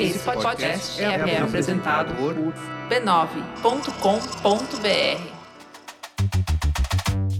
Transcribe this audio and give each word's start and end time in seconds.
Esse 0.00 0.20
podcast 0.20 1.02
é, 1.02 1.06
é 1.06 1.40
apresentado 1.40 2.14
por 2.14 2.32
b9.com.br. 2.88 3.92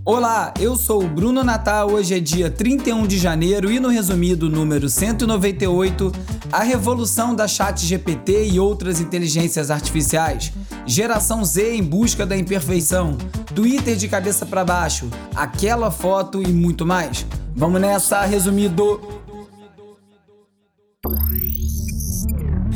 Olá, 0.04 0.52
eu 0.58 0.74
sou 0.74 1.04
o 1.04 1.08
Bruno 1.08 1.44
Natal. 1.44 1.92
Hoje 1.92 2.16
é 2.16 2.20
dia 2.20 2.50
31 2.50 3.06
de 3.06 3.16
janeiro 3.16 3.70
e 3.70 3.78
no 3.78 3.88
resumido 3.88 4.50
número 4.50 4.88
198, 4.88 6.10
a 6.50 6.64
revolução 6.64 7.32
da 7.32 7.46
Chat 7.46 7.86
GPT 7.86 8.48
e 8.48 8.58
outras 8.58 9.00
inteligências 9.00 9.70
artificiais, 9.70 10.52
geração 10.84 11.44
Z 11.44 11.76
em 11.76 11.82
busca 11.84 12.26
da 12.26 12.36
imperfeição, 12.36 13.16
Twitter 13.54 13.94
de 13.94 14.08
cabeça 14.08 14.44
para 14.44 14.64
baixo, 14.64 15.08
aquela 15.32 15.92
foto 15.92 16.42
e 16.42 16.48
muito 16.48 16.84
mais. 16.84 17.24
Vamos 17.54 17.80
nessa, 17.80 18.22
resumido. 18.22 19.00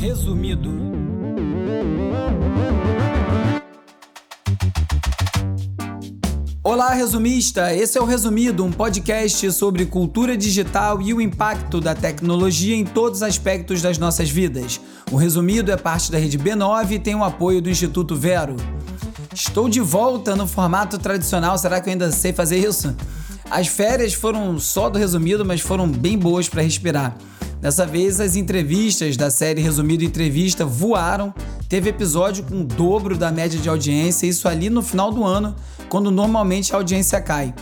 Resumido. 0.03 0.69
Olá, 6.61 6.93
resumista! 6.93 7.73
Esse 7.73 7.97
é 7.97 8.01
o 8.01 8.05
Resumido, 8.05 8.65
um 8.65 8.69
podcast 8.69 9.49
sobre 9.53 9.85
cultura 9.85 10.35
digital 10.35 11.01
e 11.01 11.13
o 11.13 11.21
impacto 11.21 11.79
da 11.79 11.95
tecnologia 11.95 12.75
em 12.75 12.83
todos 12.83 13.19
os 13.19 13.23
aspectos 13.23 13.81
das 13.81 13.97
nossas 13.97 14.29
vidas. 14.29 14.81
O 15.09 15.15
Resumido 15.15 15.71
é 15.71 15.77
parte 15.77 16.11
da 16.11 16.17
rede 16.17 16.37
B9 16.37 16.91
e 16.91 16.99
tem 16.99 17.15
o 17.15 17.23
apoio 17.23 17.61
do 17.61 17.69
Instituto 17.69 18.13
Vero. 18.13 18.57
Estou 19.33 19.69
de 19.69 19.79
volta 19.79 20.35
no 20.35 20.45
formato 20.45 20.97
tradicional, 20.97 21.57
será 21.57 21.79
que 21.79 21.87
eu 21.87 21.93
ainda 21.93 22.11
sei 22.11 22.33
fazer 22.33 22.57
isso? 22.57 22.93
As 23.49 23.67
férias 23.67 24.13
foram 24.13 24.59
só 24.59 24.89
do 24.89 24.99
Resumido, 24.99 25.45
mas 25.45 25.61
foram 25.61 25.87
bem 25.87 26.17
boas 26.17 26.49
para 26.49 26.61
respirar. 26.61 27.15
Dessa 27.63 27.85
vez, 27.85 28.19
as 28.19 28.35
entrevistas 28.35 29.15
da 29.15 29.31
série 29.31 29.61
Resumido 29.61 30.03
Entrevista 30.03 30.65
voaram. 30.65 31.33
Teve 31.69 31.91
episódio 31.91 32.43
com 32.43 32.59
o 32.59 32.63
dobro 32.65 33.17
da 33.17 33.31
média 33.31 33.57
de 33.57 33.69
audiência, 33.69 34.27
isso 34.27 34.49
ali 34.49 34.69
no 34.69 34.81
final 34.81 35.13
do 35.13 35.23
ano, 35.23 35.55
quando 35.87 36.11
normalmente 36.11 36.73
a 36.73 36.75
audiência 36.75 37.21
cai. 37.21 37.55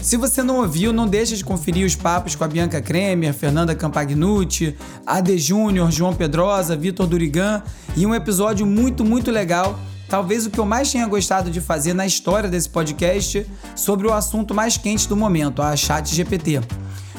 Se 0.00 0.16
você 0.16 0.44
não 0.44 0.58
ouviu, 0.58 0.92
não 0.92 1.08
deixe 1.08 1.36
de 1.36 1.44
conferir 1.44 1.84
os 1.84 1.96
papos 1.96 2.36
com 2.36 2.44
a 2.44 2.46
Bianca 2.46 2.80
Kremer, 2.80 3.34
Fernanda 3.34 3.74
Campagnucci, 3.74 4.76
Ade 5.04 5.36
Júnior, 5.36 5.90
João 5.90 6.14
Pedrosa, 6.14 6.76
Vitor 6.76 7.08
Durigan 7.08 7.60
e 7.96 8.06
um 8.06 8.14
episódio 8.14 8.64
muito, 8.64 9.04
muito 9.04 9.28
legal, 9.32 9.76
talvez 10.08 10.46
o 10.46 10.50
que 10.50 10.60
eu 10.60 10.64
mais 10.64 10.92
tenha 10.92 11.06
gostado 11.08 11.50
de 11.50 11.60
fazer 11.60 11.94
na 11.94 12.06
história 12.06 12.48
desse 12.48 12.68
podcast 12.68 13.44
sobre 13.74 14.06
o 14.06 14.12
assunto 14.12 14.54
mais 14.54 14.76
quente 14.76 15.08
do 15.08 15.16
momento, 15.16 15.60
a 15.60 15.74
Chat 15.74 16.14
GPT. 16.14 16.60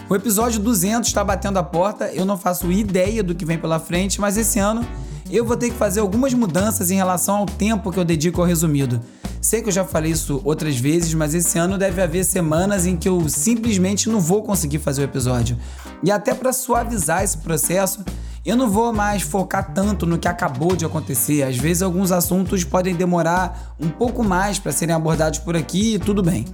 O 0.09 0.15
episódio 0.15 0.59
200 0.59 1.07
está 1.07 1.23
batendo 1.23 1.59
a 1.59 1.63
porta, 1.63 2.05
eu 2.11 2.25
não 2.25 2.35
faço 2.35 2.71
ideia 2.71 3.21
do 3.21 3.35
que 3.35 3.45
vem 3.45 3.59
pela 3.59 3.79
frente, 3.79 4.19
mas 4.19 4.38
esse 4.38 4.57
ano 4.57 4.83
eu 5.29 5.45
vou 5.45 5.55
ter 5.55 5.69
que 5.69 5.75
fazer 5.75 5.99
algumas 5.99 6.33
mudanças 6.33 6.89
em 6.89 6.95
relação 6.95 7.35
ao 7.35 7.45
tempo 7.45 7.91
que 7.91 7.99
eu 7.99 8.03
dedico 8.03 8.41
ao 8.41 8.47
resumido. 8.47 8.99
Sei 9.39 9.61
que 9.61 9.67
eu 9.67 9.71
já 9.71 9.85
falei 9.85 10.11
isso 10.11 10.41
outras 10.43 10.77
vezes, 10.80 11.13
mas 11.13 11.35
esse 11.35 11.59
ano 11.59 11.77
deve 11.77 12.02
haver 12.02 12.25
semanas 12.25 12.87
em 12.87 12.97
que 12.97 13.07
eu 13.07 13.30
simplesmente 13.30 14.09
não 14.09 14.19
vou 14.19 14.41
conseguir 14.41 14.80
fazer 14.80 15.02
o 15.02 15.05
episódio. 15.05 15.55
E 16.03 16.09
até 16.09 16.33
para 16.33 16.52
suavizar 16.52 17.23
esse 17.23 17.37
processo, 17.37 18.03
eu 18.50 18.58
não 18.58 18.67
vou 18.67 18.92
mais 18.92 19.22
focar 19.22 19.73
tanto 19.73 20.08
no 20.08 20.17
que 20.17 20.28
acabou 20.28 20.75
de 20.75 20.83
acontecer. 20.83 21.44
Às 21.44 21.55
vezes, 21.55 21.83
alguns 21.83 22.11
assuntos 22.11 22.64
podem 22.64 22.95
demorar 22.95 23.75
um 23.80 23.89
pouco 23.89 24.23
mais 24.23 24.58
para 24.58 24.72
serem 24.72 24.95
abordados 24.95 25.38
por 25.38 25.55
aqui 25.55 25.95
e 25.95 26.00
tudo 26.00 26.23
bem. 26.23 26.45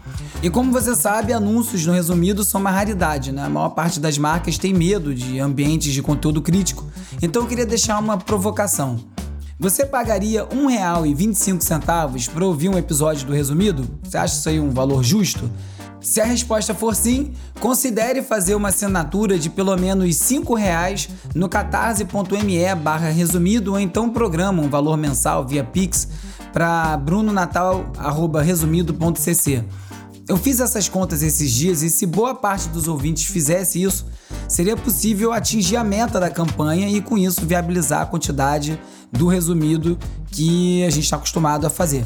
E 0.44 0.50
como 0.50 0.74
você 0.74 0.94
sabe, 0.94 1.32
anúncios 1.32 1.86
no 1.86 1.94
resumido 1.94 2.44
são 2.44 2.60
uma 2.60 2.70
raridade, 2.70 3.32
né? 3.32 3.46
A 3.46 3.50
maior 3.50 3.70
parte 3.70 4.00
das 4.00 4.18
marcas 4.18 4.58
tem 4.58 4.74
medo 4.74 5.16
de 5.16 5.40
ambientes 5.40 5.94
de 5.94 6.02
conteúdo 6.02 6.42
crítico. 6.42 6.86
Então, 7.22 7.44
eu 7.44 7.48
queria 7.48 7.66
deixar 7.66 7.98
uma 7.98 8.18
provocação. 8.18 9.00
Você 9.58 9.86
pagaria 9.86 10.44
R$ 10.44 10.50
1,25 10.54 12.30
para 12.30 12.46
ouvir 12.46 12.68
um 12.68 12.78
episódio 12.78 13.26
do 13.26 13.32
resumido? 13.32 13.88
Você 14.04 14.18
acha 14.18 14.36
isso 14.36 14.50
aí 14.50 14.60
um 14.60 14.70
valor 14.70 15.02
justo? 15.02 15.50
Se 16.06 16.22
a 16.22 16.26
resposta 16.26 16.74
for 16.76 16.96
sim, 16.96 17.34
considere 17.60 18.22
fazer 18.22 18.54
uma 18.54 18.70
assinatura 18.70 19.40
de 19.40 19.50
pelo 19.50 19.76
menos 19.76 20.30
R$ 20.30 20.40
reais 20.56 21.10
no 21.34 21.50
catarse.me 21.50 22.76
barra 22.76 23.10
resumido 23.10 23.72
ou 23.72 23.80
então 23.80 24.12
programa 24.12 24.62
um 24.62 24.70
valor 24.70 24.98
mensal 24.98 25.48
via 25.48 25.64
Pix 25.64 26.08
para 26.54 26.96
brunonatal.resumido.cc. 26.98 29.64
Eu 30.28 30.38
fiz 30.38 30.60
essas 30.60 30.88
contas 30.88 31.24
esses 31.24 31.52
dias 31.52 31.82
e 31.82 31.90
se 31.90 32.06
boa 32.06 32.36
parte 32.36 32.70
dos 32.70 32.88
ouvintes 32.88 33.26
fizesse 33.26 33.82
isso, 33.82 34.06
seria 34.48 34.78
possível 34.78 35.34
atingir 35.34 35.76
a 35.76 35.84
meta 35.84 36.20
da 36.20 36.30
campanha 36.30 36.88
e 36.88 37.02
com 37.02 37.18
isso 37.18 37.42
viabilizar 37.42 38.04
a 38.04 38.06
quantidade 38.06 38.80
do 39.12 39.26
resumido 39.28 39.98
que 40.28 40.86
a 40.86 40.92
gente 40.92 41.06
está 41.06 41.16
acostumado 41.16 41.66
a 41.66 41.70
fazer. 41.70 42.06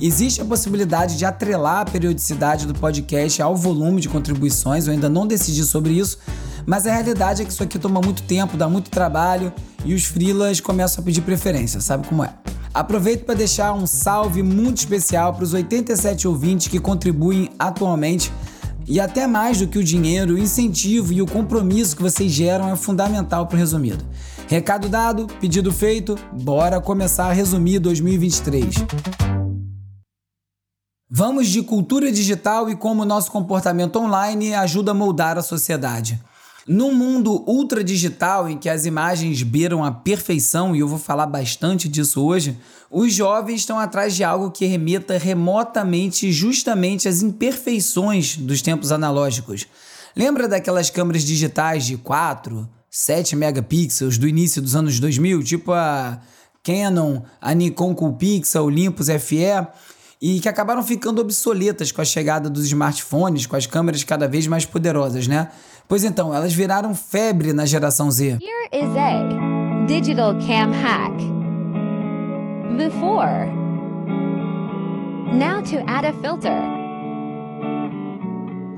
Existe 0.00 0.40
a 0.40 0.44
possibilidade 0.44 1.16
de 1.18 1.24
atrelar 1.24 1.80
a 1.80 1.84
periodicidade 1.84 2.66
do 2.66 2.74
podcast 2.74 3.42
ao 3.42 3.56
volume 3.56 4.00
de 4.00 4.08
contribuições, 4.08 4.86
eu 4.86 4.92
ainda 4.92 5.08
não 5.08 5.26
decidi 5.26 5.64
sobre 5.64 5.92
isso, 5.92 6.18
mas 6.64 6.86
a 6.86 6.92
realidade 6.92 7.42
é 7.42 7.44
que 7.44 7.50
isso 7.50 7.64
aqui 7.64 7.80
toma 7.80 8.00
muito 8.00 8.22
tempo, 8.22 8.56
dá 8.56 8.68
muito 8.68 8.90
trabalho 8.90 9.52
e 9.84 9.94
os 9.94 10.04
freelas 10.04 10.60
começam 10.60 11.02
a 11.02 11.04
pedir 11.04 11.22
preferência, 11.22 11.80
sabe 11.80 12.06
como 12.06 12.22
é? 12.22 12.32
Aproveito 12.72 13.24
para 13.24 13.34
deixar 13.34 13.72
um 13.72 13.88
salve 13.88 14.40
muito 14.40 14.78
especial 14.78 15.34
para 15.34 15.42
os 15.42 15.52
87 15.52 16.28
ouvintes 16.28 16.68
que 16.68 16.78
contribuem 16.78 17.50
atualmente 17.58 18.32
e 18.86 19.00
até 19.00 19.26
mais 19.26 19.58
do 19.58 19.66
que 19.66 19.78
o 19.78 19.84
dinheiro, 19.84 20.34
o 20.34 20.38
incentivo 20.38 21.12
e 21.12 21.20
o 21.20 21.26
compromisso 21.26 21.96
que 21.96 22.02
vocês 22.02 22.30
geram 22.30 22.70
é 22.70 22.76
fundamental 22.76 23.46
para 23.46 23.56
o 23.56 23.58
resumido. 23.58 24.04
Recado 24.46 24.88
dado, 24.88 25.26
pedido 25.40 25.72
feito, 25.72 26.16
bora 26.32 26.80
começar 26.80 27.26
a 27.26 27.32
resumir 27.32 27.80
2023. 27.80 29.47
Vamos 31.10 31.48
de 31.48 31.62
cultura 31.62 32.12
digital 32.12 32.68
e 32.68 32.76
como 32.76 33.02
nosso 33.02 33.32
comportamento 33.32 33.98
online 33.98 34.52
ajuda 34.52 34.90
a 34.90 34.94
moldar 34.94 35.38
a 35.38 35.42
sociedade. 35.42 36.22
Num 36.66 36.94
mundo 36.94 37.42
ultra 37.46 37.82
digital 37.82 38.46
em 38.46 38.58
que 38.58 38.68
as 38.68 38.84
imagens 38.84 39.42
beiram 39.42 39.82
a 39.82 39.90
perfeição, 39.90 40.76
e 40.76 40.80
eu 40.80 40.86
vou 40.86 40.98
falar 40.98 41.26
bastante 41.26 41.88
disso 41.88 42.22
hoje, 42.22 42.58
os 42.90 43.14
jovens 43.14 43.60
estão 43.60 43.78
atrás 43.78 44.14
de 44.14 44.22
algo 44.22 44.50
que 44.50 44.66
remeta 44.66 45.16
remotamente 45.16 46.30
justamente 46.30 47.08
às 47.08 47.22
imperfeições 47.22 48.36
dos 48.36 48.60
tempos 48.60 48.92
analógicos. 48.92 49.66
Lembra 50.14 50.46
daquelas 50.46 50.90
câmeras 50.90 51.22
digitais 51.22 51.86
de 51.86 51.96
4, 51.96 52.68
7 52.90 53.34
megapixels 53.34 54.18
do 54.18 54.28
início 54.28 54.60
dos 54.60 54.76
anos 54.76 55.00
2000, 55.00 55.42
tipo 55.42 55.72
a 55.72 56.20
Canon, 56.62 57.22
a 57.40 57.54
Nikon 57.54 57.94
Coolpixel, 57.94 58.64
Olympus 58.64 59.06
FE, 59.22 59.66
e 60.20 60.40
que 60.40 60.48
acabaram 60.48 60.82
ficando 60.82 61.20
obsoletas 61.20 61.92
com 61.92 62.00
a 62.00 62.04
chegada 62.04 62.50
dos 62.50 62.66
smartphones, 62.66 63.46
com 63.46 63.56
as 63.56 63.66
câmeras 63.66 64.02
cada 64.02 64.26
vez 64.26 64.46
mais 64.46 64.66
poderosas, 64.66 65.26
né? 65.28 65.48
Pois 65.86 66.04
então, 66.04 66.34
elas 66.34 66.52
viraram 66.52 66.94
febre 66.94 67.52
na 67.52 67.64
geração 67.64 68.10
Z. 68.10 68.38
Here 68.40 68.68
is 68.72 68.96
a 68.96 69.86
digital 69.86 70.34
cam 70.34 70.72
hack. 70.72 71.14
Before. 72.76 73.46
Now 75.32 75.62
to 75.62 75.78
add 75.86 76.06
a 76.06 76.12
filter. 76.20 76.78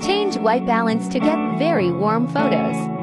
Change 0.01 0.39
white 0.39 0.67
balance 0.67 1.09
to 1.09 1.21
get 1.21 1.37
very 1.59 1.91
warm 1.91 2.27
photos. 2.28 3.00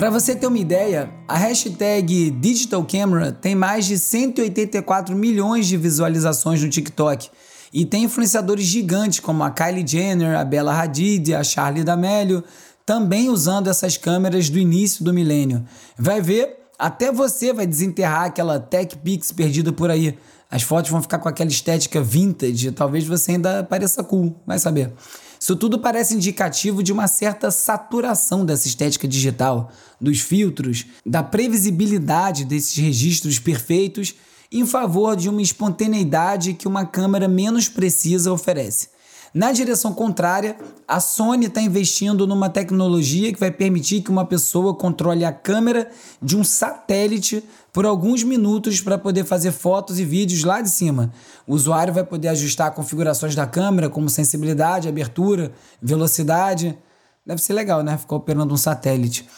Para 0.00 0.08
você 0.08 0.34
ter 0.34 0.46
uma 0.46 0.56
ideia, 0.56 1.10
a 1.28 1.36
hashtag 1.36 2.30
Digital 2.30 2.82
Camera 2.86 3.32
tem 3.32 3.54
mais 3.54 3.84
de 3.84 3.98
184 3.98 5.14
milhões 5.14 5.66
de 5.66 5.76
visualizações 5.76 6.62
no 6.62 6.70
TikTok 6.70 7.28
e 7.70 7.84
tem 7.84 8.04
influenciadores 8.04 8.64
gigantes 8.64 9.20
como 9.20 9.44
a 9.44 9.50
Kylie 9.50 9.86
Jenner, 9.86 10.38
a 10.38 10.42
Bella 10.42 10.72
Hadid, 10.72 11.34
a 11.34 11.44
Charlie 11.44 11.84
D'Amelio, 11.84 12.42
também 12.86 13.28
usando 13.28 13.68
essas 13.68 13.98
câmeras 13.98 14.48
do 14.48 14.58
início 14.58 15.04
do 15.04 15.12
milênio. 15.12 15.66
Vai 15.98 16.22
ver, 16.22 16.56
até 16.78 17.12
você 17.12 17.52
vai 17.52 17.66
desenterrar 17.66 18.24
aquela 18.24 18.58
Tech 18.58 18.96
Pix 18.96 19.30
perdida 19.32 19.70
por 19.70 19.90
aí. 19.90 20.16
As 20.50 20.62
fotos 20.62 20.90
vão 20.90 21.02
ficar 21.02 21.18
com 21.18 21.28
aquela 21.28 21.50
estética 21.50 22.00
vintage, 22.00 22.72
talvez 22.72 23.06
você 23.06 23.32
ainda 23.32 23.62
pareça 23.64 24.02
cool, 24.02 24.34
vai 24.46 24.58
saber. 24.58 24.94
Isso 25.40 25.56
tudo 25.56 25.78
parece 25.78 26.14
indicativo 26.14 26.82
de 26.82 26.92
uma 26.92 27.08
certa 27.08 27.50
saturação 27.50 28.44
dessa 28.44 28.68
estética 28.68 29.08
digital, 29.08 29.72
dos 29.98 30.20
filtros, 30.20 30.84
da 31.04 31.22
previsibilidade 31.22 32.44
desses 32.44 32.76
registros 32.76 33.38
perfeitos 33.38 34.14
em 34.52 34.66
favor 34.66 35.16
de 35.16 35.30
uma 35.30 35.40
espontaneidade 35.40 36.52
que 36.52 36.68
uma 36.68 36.84
câmera 36.84 37.26
menos 37.26 37.68
precisa 37.68 38.30
oferece. 38.30 38.88
Na 39.32 39.52
direção 39.52 39.94
contrária, 39.94 40.56
a 40.88 40.98
Sony 40.98 41.46
está 41.46 41.60
investindo 41.62 42.26
numa 42.26 42.50
tecnologia 42.50 43.32
que 43.32 43.38
vai 43.38 43.50
permitir 43.50 44.02
que 44.02 44.10
uma 44.10 44.24
pessoa 44.24 44.74
controle 44.74 45.24
a 45.24 45.32
câmera 45.32 45.88
de 46.20 46.36
um 46.36 46.42
satélite 46.42 47.44
por 47.72 47.86
alguns 47.86 48.24
minutos 48.24 48.80
para 48.80 48.98
poder 48.98 49.24
fazer 49.24 49.52
fotos 49.52 50.00
e 50.00 50.04
vídeos 50.04 50.42
lá 50.42 50.60
de 50.60 50.68
cima. 50.68 51.12
O 51.46 51.54
usuário 51.54 51.94
vai 51.94 52.02
poder 52.02 52.26
ajustar 52.28 52.74
configurações 52.74 53.36
da 53.36 53.46
câmera, 53.46 53.88
como 53.88 54.08
sensibilidade, 54.08 54.88
abertura, 54.88 55.52
velocidade. 55.80 56.76
Deve 57.24 57.40
ser 57.40 57.52
legal, 57.52 57.84
né? 57.84 57.96
Ficar 57.96 58.16
operando 58.16 58.52
um 58.52 58.56
satélite. 58.56 59.28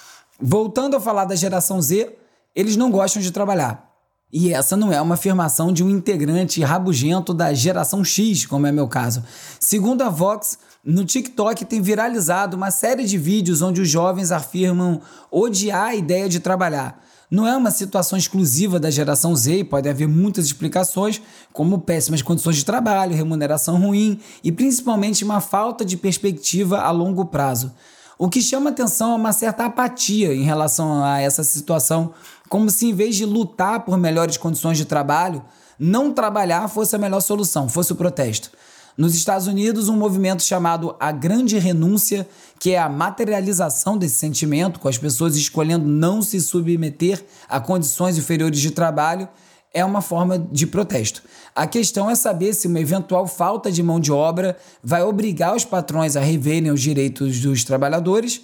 Voltando 0.41 0.97
a 0.97 1.01
falar 1.01 1.27
da 1.27 1.37
geração 1.37 1.83
Z, 1.83 2.17
eles 2.57 2.77
não 2.77 2.91
gostam 2.91 3.21
de 3.21 3.31
trabalhar. 3.31 3.92
E 4.33 4.55
essa 4.55 4.79
não 4.79 4.91
é 4.91 4.99
uma 4.99 5.15
afirmação 5.15 5.71
de 5.71 5.85
um 5.85 5.91
integrante 5.91 6.63
rabugento 6.63 7.35
da 7.35 7.53
geração 7.53 8.03
X, 8.03 8.47
como 8.47 8.67
é 8.67 8.73
meu 8.73 8.89
caso. 8.89 9.23
Segundo 9.61 10.01
a 10.01 10.09
Vox, 10.09 10.57
no 10.83 11.05
TikTok 11.05 11.67
tem 11.67 11.83
viralizado 11.83 12.57
uma 12.57 12.71
série 12.71 13.05
de 13.05 13.19
vídeos 13.19 13.61
onde 13.61 13.83
os 13.83 13.91
jovens 13.91 14.33
afirmam 14.33 15.03
odiar 15.31 15.89
a 15.89 15.95
ideia 15.95 16.31
de 16.31 16.41
trabalhar. 16.41 16.99
Não 17.31 17.47
é 17.47 17.55
uma 17.55 17.71
situação 17.71 18.17
exclusiva 18.17 18.81
da 18.81 18.91
geração 18.91 19.37
Z 19.37 19.59
e 19.59 19.65
pode 19.65 19.89
haver 19.89 20.09
muitas 20.09 20.47
explicações, 20.47 21.21
como 21.53 21.81
péssimas 21.81 22.23
condições 22.23 22.57
de 22.57 22.65
trabalho, 22.65 23.15
remuneração 23.15 23.79
ruim 23.79 24.19
e 24.43 24.51
principalmente 24.51 25.25
uma 25.25 25.41
falta 25.41 25.85
de 25.85 25.97
perspectiva 25.99 26.81
a 26.81 26.91
longo 26.91 27.27
prazo. 27.27 27.71
O 28.19 28.29
que 28.29 28.41
chama 28.41 28.71
atenção 28.71 29.13
é 29.13 29.17
uma 29.17 29.33
certa 29.33 29.65
apatia 29.65 30.33
em 30.33 30.45
relação 30.45 31.03
a 31.03 31.21
essa 31.21 31.43
situação, 31.43 32.13
como 32.53 32.69
se 32.69 32.85
em 32.85 32.93
vez 32.93 33.17
de 33.17 33.25
lutar 33.25 33.81
por 33.81 33.97
melhores 33.97 34.37
condições 34.37 34.77
de 34.77 34.85
trabalho, 34.85 35.43
não 35.79 36.13
trabalhar 36.13 36.69
fosse 36.69 36.95
a 36.95 36.99
melhor 36.99 37.21
solução, 37.21 37.67
fosse 37.67 37.95
o 37.95 37.97
protesto. 37.97 38.51
Nos 38.95 39.15
Estados 39.15 39.47
Unidos, 39.47 39.89
um 39.89 39.97
movimento 39.97 40.43
chamado 40.43 40.95
A 41.01 41.11
Grande 41.11 41.59
Renúncia, 41.59 42.29
que 42.61 42.73
é 42.73 42.79
a 42.79 42.91
materialização 42.91 43.97
desse 43.97 44.17
sentimento, 44.17 44.81
com 44.81 44.87
as 44.87 44.99
pessoas 44.99 45.35
escolhendo 45.35 45.89
não 45.89 46.21
se 46.21 46.39
submeter 46.43 47.25
a 47.49 47.59
condições 47.59 48.19
inferiores 48.19 48.61
de 48.61 48.71
trabalho, 48.71 49.27
é 49.73 49.83
uma 49.83 50.03
forma 50.03 50.39
de 50.39 50.67
protesto. 50.67 51.23
A 51.55 51.67
questão 51.67 52.11
é 52.11 52.15
saber 52.15 52.53
se 52.53 52.67
uma 52.67 52.81
eventual 52.81 53.27
falta 53.27 53.73
de 53.73 53.83
mão 53.83 53.99
de 53.99 54.13
obra 54.13 54.59
vai 54.85 55.03
obrigar 55.03 55.57
os 55.57 55.65
patrões 55.65 56.17
a 56.17 56.21
reverem 56.21 56.71
os 56.71 56.83
direitos 56.83 57.41
dos 57.41 57.65
trabalhadores. 57.65 58.43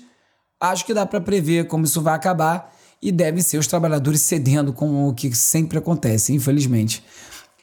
Acho 0.58 0.87
que 0.87 0.94
dá 0.94 1.05
para 1.05 1.20
prever 1.20 1.66
como 1.66 1.84
isso 1.84 2.00
vai 2.00 2.14
acabar 2.14 2.77
e 3.00 3.12
devem 3.12 3.42
ser 3.42 3.58
os 3.58 3.66
trabalhadores 3.66 4.22
cedendo, 4.22 4.72
como 4.72 5.08
o 5.08 5.14
que 5.14 5.34
sempre 5.34 5.78
acontece, 5.78 6.32
infelizmente. 6.32 7.02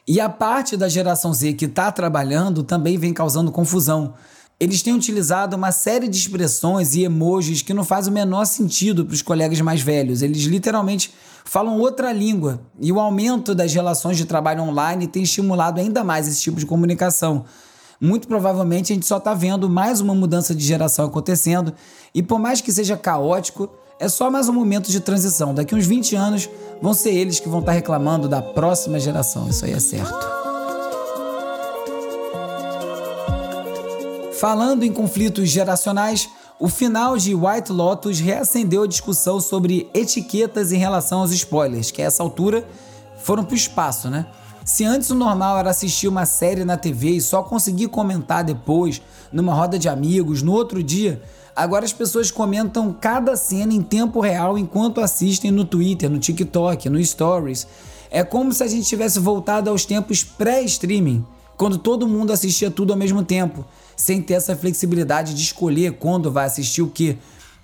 E 0.08 0.20
a 0.20 0.28
parte 0.28 0.76
da 0.76 0.88
geração 0.88 1.32
Z 1.34 1.54
que 1.54 1.64
está 1.64 1.90
trabalhando 1.90 2.62
também 2.62 2.96
vem 2.96 3.12
causando 3.12 3.50
confusão. 3.50 4.14
Eles 4.58 4.80
têm 4.80 4.94
utilizado 4.94 5.56
uma 5.56 5.72
série 5.72 6.08
de 6.08 6.16
expressões 6.16 6.94
e 6.94 7.04
emojis 7.04 7.60
que 7.60 7.74
não 7.74 7.84
faz 7.84 8.06
o 8.06 8.12
menor 8.12 8.46
sentido 8.46 9.04
para 9.04 9.14
os 9.14 9.20
colegas 9.20 9.60
mais 9.60 9.82
velhos. 9.82 10.22
Eles 10.22 10.44
literalmente 10.44 11.12
falam 11.44 11.78
outra 11.78 12.12
língua. 12.12 12.60
E 12.80 12.90
o 12.90 12.98
aumento 12.98 13.54
das 13.54 13.74
relações 13.74 14.16
de 14.16 14.24
trabalho 14.24 14.62
online 14.62 15.06
tem 15.06 15.24
estimulado 15.24 15.80
ainda 15.80 16.02
mais 16.02 16.26
esse 16.26 16.40
tipo 16.40 16.58
de 16.58 16.64
comunicação. 16.64 17.44
Muito 18.00 18.28
provavelmente 18.28 18.92
a 18.92 18.94
gente 18.94 19.06
só 19.06 19.16
está 19.18 19.34
vendo 19.34 19.68
mais 19.68 20.00
uma 20.00 20.14
mudança 20.14 20.54
de 20.54 20.64
geração 20.64 21.06
acontecendo, 21.06 21.72
e 22.14 22.22
por 22.22 22.38
mais 22.38 22.60
que 22.60 22.72
seja 22.72 22.96
caótico, 22.96 23.70
é 23.98 24.08
só 24.08 24.30
mais 24.30 24.48
um 24.48 24.52
momento 24.52 24.90
de 24.90 25.00
transição. 25.00 25.54
Daqui 25.54 25.74
uns 25.74 25.86
20 25.86 26.14
anos 26.16 26.48
vão 26.80 26.92
ser 26.92 27.14
eles 27.14 27.40
que 27.40 27.48
vão 27.48 27.60
estar 27.60 27.72
reclamando 27.72 28.28
da 28.28 28.42
próxima 28.42 29.00
geração. 29.00 29.48
Isso 29.48 29.64
aí 29.64 29.72
é 29.72 29.80
certo. 29.80 30.36
Falando 34.38 34.82
em 34.82 34.92
conflitos 34.92 35.48
geracionais, 35.48 36.28
o 36.60 36.68
final 36.68 37.16
de 37.16 37.34
White 37.34 37.72
Lotus 37.72 38.20
reacendeu 38.20 38.82
a 38.82 38.86
discussão 38.86 39.40
sobre 39.40 39.90
etiquetas 39.94 40.72
em 40.72 40.76
relação 40.76 41.20
aos 41.20 41.32
spoilers, 41.32 41.90
que 41.90 42.02
a 42.02 42.04
essa 42.04 42.22
altura 42.22 42.66
foram 43.22 43.44
para 43.44 43.54
o 43.54 43.56
espaço, 43.56 44.10
né? 44.10 44.26
Se 44.62 44.84
antes 44.84 45.10
o 45.10 45.14
normal 45.14 45.58
era 45.58 45.70
assistir 45.70 46.08
uma 46.08 46.26
série 46.26 46.64
na 46.64 46.76
TV 46.76 47.10
e 47.10 47.20
só 47.20 47.42
conseguir 47.42 47.88
comentar 47.88 48.44
depois, 48.44 49.00
numa 49.32 49.54
roda 49.54 49.78
de 49.78 49.88
amigos, 49.88 50.42
no 50.42 50.52
outro 50.52 50.82
dia, 50.82 51.22
Agora 51.56 51.86
as 51.86 51.92
pessoas 51.94 52.30
comentam 52.30 52.92
cada 52.92 53.34
cena 53.34 53.72
em 53.72 53.80
tempo 53.80 54.20
real 54.20 54.58
enquanto 54.58 55.00
assistem 55.00 55.50
no 55.50 55.64
Twitter, 55.64 56.10
no 56.10 56.18
TikTok, 56.18 56.90
no 56.90 57.02
Stories. 57.02 57.66
É 58.10 58.22
como 58.22 58.52
se 58.52 58.62
a 58.62 58.66
gente 58.68 58.86
tivesse 58.86 59.18
voltado 59.18 59.70
aos 59.70 59.86
tempos 59.86 60.22
pré-streaming, 60.22 61.24
quando 61.56 61.78
todo 61.78 62.06
mundo 62.06 62.30
assistia 62.30 62.70
tudo 62.70 62.92
ao 62.92 62.98
mesmo 62.98 63.24
tempo, 63.24 63.64
sem 63.96 64.20
ter 64.20 64.34
essa 64.34 64.54
flexibilidade 64.54 65.32
de 65.32 65.40
escolher 65.40 65.94
quando 65.94 66.30
vai 66.30 66.44
assistir 66.44 66.82
o 66.82 66.90
que. 66.90 67.16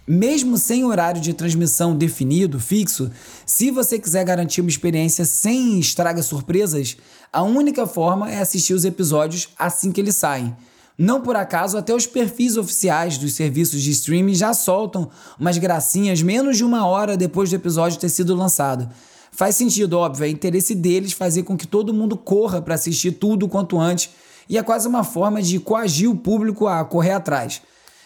Mesmo 0.09 0.56
sem 0.56 0.85
horário 0.85 1.21
de 1.21 1.35
transmissão 1.35 1.94
definido, 1.94 2.59
fixo, 2.59 3.11
se 3.44 3.71
você 3.71 3.99
quiser 3.99 4.25
garantir 4.25 4.62
uma 4.62 4.71
experiência 4.71 5.27
sem 5.27 5.79
estraga 5.79 6.23
surpresas, 6.23 6.97
a 7.31 7.43
única 7.43 7.87
forma 7.87 8.31
é 8.31 8.41
assistir 8.41 8.73
os 8.73 8.87
episódios 8.87 9.50
assim 9.59 9.93
que 9.93 10.00
eles 10.00 10.17
saem. 10.17 10.56
Não 10.99 11.21
por 11.21 11.37
acaso, 11.37 11.79
até 11.79 11.94
os 11.94 12.06
perfis 12.06 12.56
oficiais 12.56 13.17
dos 13.17 13.33
serviços 13.33 13.83
de 13.83 13.91
streaming 13.91 14.35
já 14.35 14.53
soltam 14.53 15.09
umas 15.39 15.59
gracinhas 15.59 16.23
menos 16.23 16.56
de 16.56 16.65
uma 16.65 16.87
hora 16.87 17.17
depois 17.17 17.50
do 17.50 17.56
episódio 17.56 17.99
ter 17.99 18.09
sido 18.09 18.35
lançado. 18.35 18.89
Faz 19.31 19.56
sentido, 19.56 19.99
óbvio, 19.99 20.27
é 20.27 20.29
interesse 20.29 20.75
deles 20.75 21.12
fazer 21.12 21.43
com 21.44 21.56
que 21.56 21.67
todo 21.67 21.94
mundo 21.94 22.17
corra 22.17 22.61
para 22.61 22.75
assistir 22.75 23.12
tudo 23.12 23.49
quanto 23.49 23.81
antes, 23.81 24.11
e 24.49 24.59
é 24.59 24.62
quase 24.62 24.87
uma 24.87 25.03
forma 25.03 25.41
de 25.41 25.59
coagir 25.59 26.11
o 26.11 26.17
público 26.17 26.67
a 26.67 26.85
correr 26.85 27.12
atrás. 27.12 27.62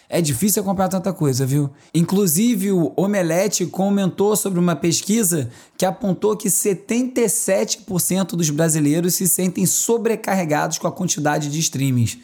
É 0.09 0.21
difícil 0.21 0.61
acompanhar 0.61 0.87
tanta 0.87 1.11
coisa, 1.11 1.45
viu? 1.45 1.69
Inclusive, 1.93 2.71
o 2.71 2.93
Omelete 2.95 3.65
comentou 3.65 4.37
sobre 4.37 4.57
uma 4.57 4.73
pesquisa 4.73 5.49
que 5.77 5.85
apontou 5.85 6.37
que 6.37 6.47
77% 6.47 8.29
dos 8.29 8.49
brasileiros 8.49 9.15
se 9.15 9.27
sentem 9.27 9.65
sobrecarregados 9.65 10.77
com 10.77 10.87
a 10.87 10.91
quantidade 10.93 11.49
de 11.49 11.59
streamings. 11.59 12.17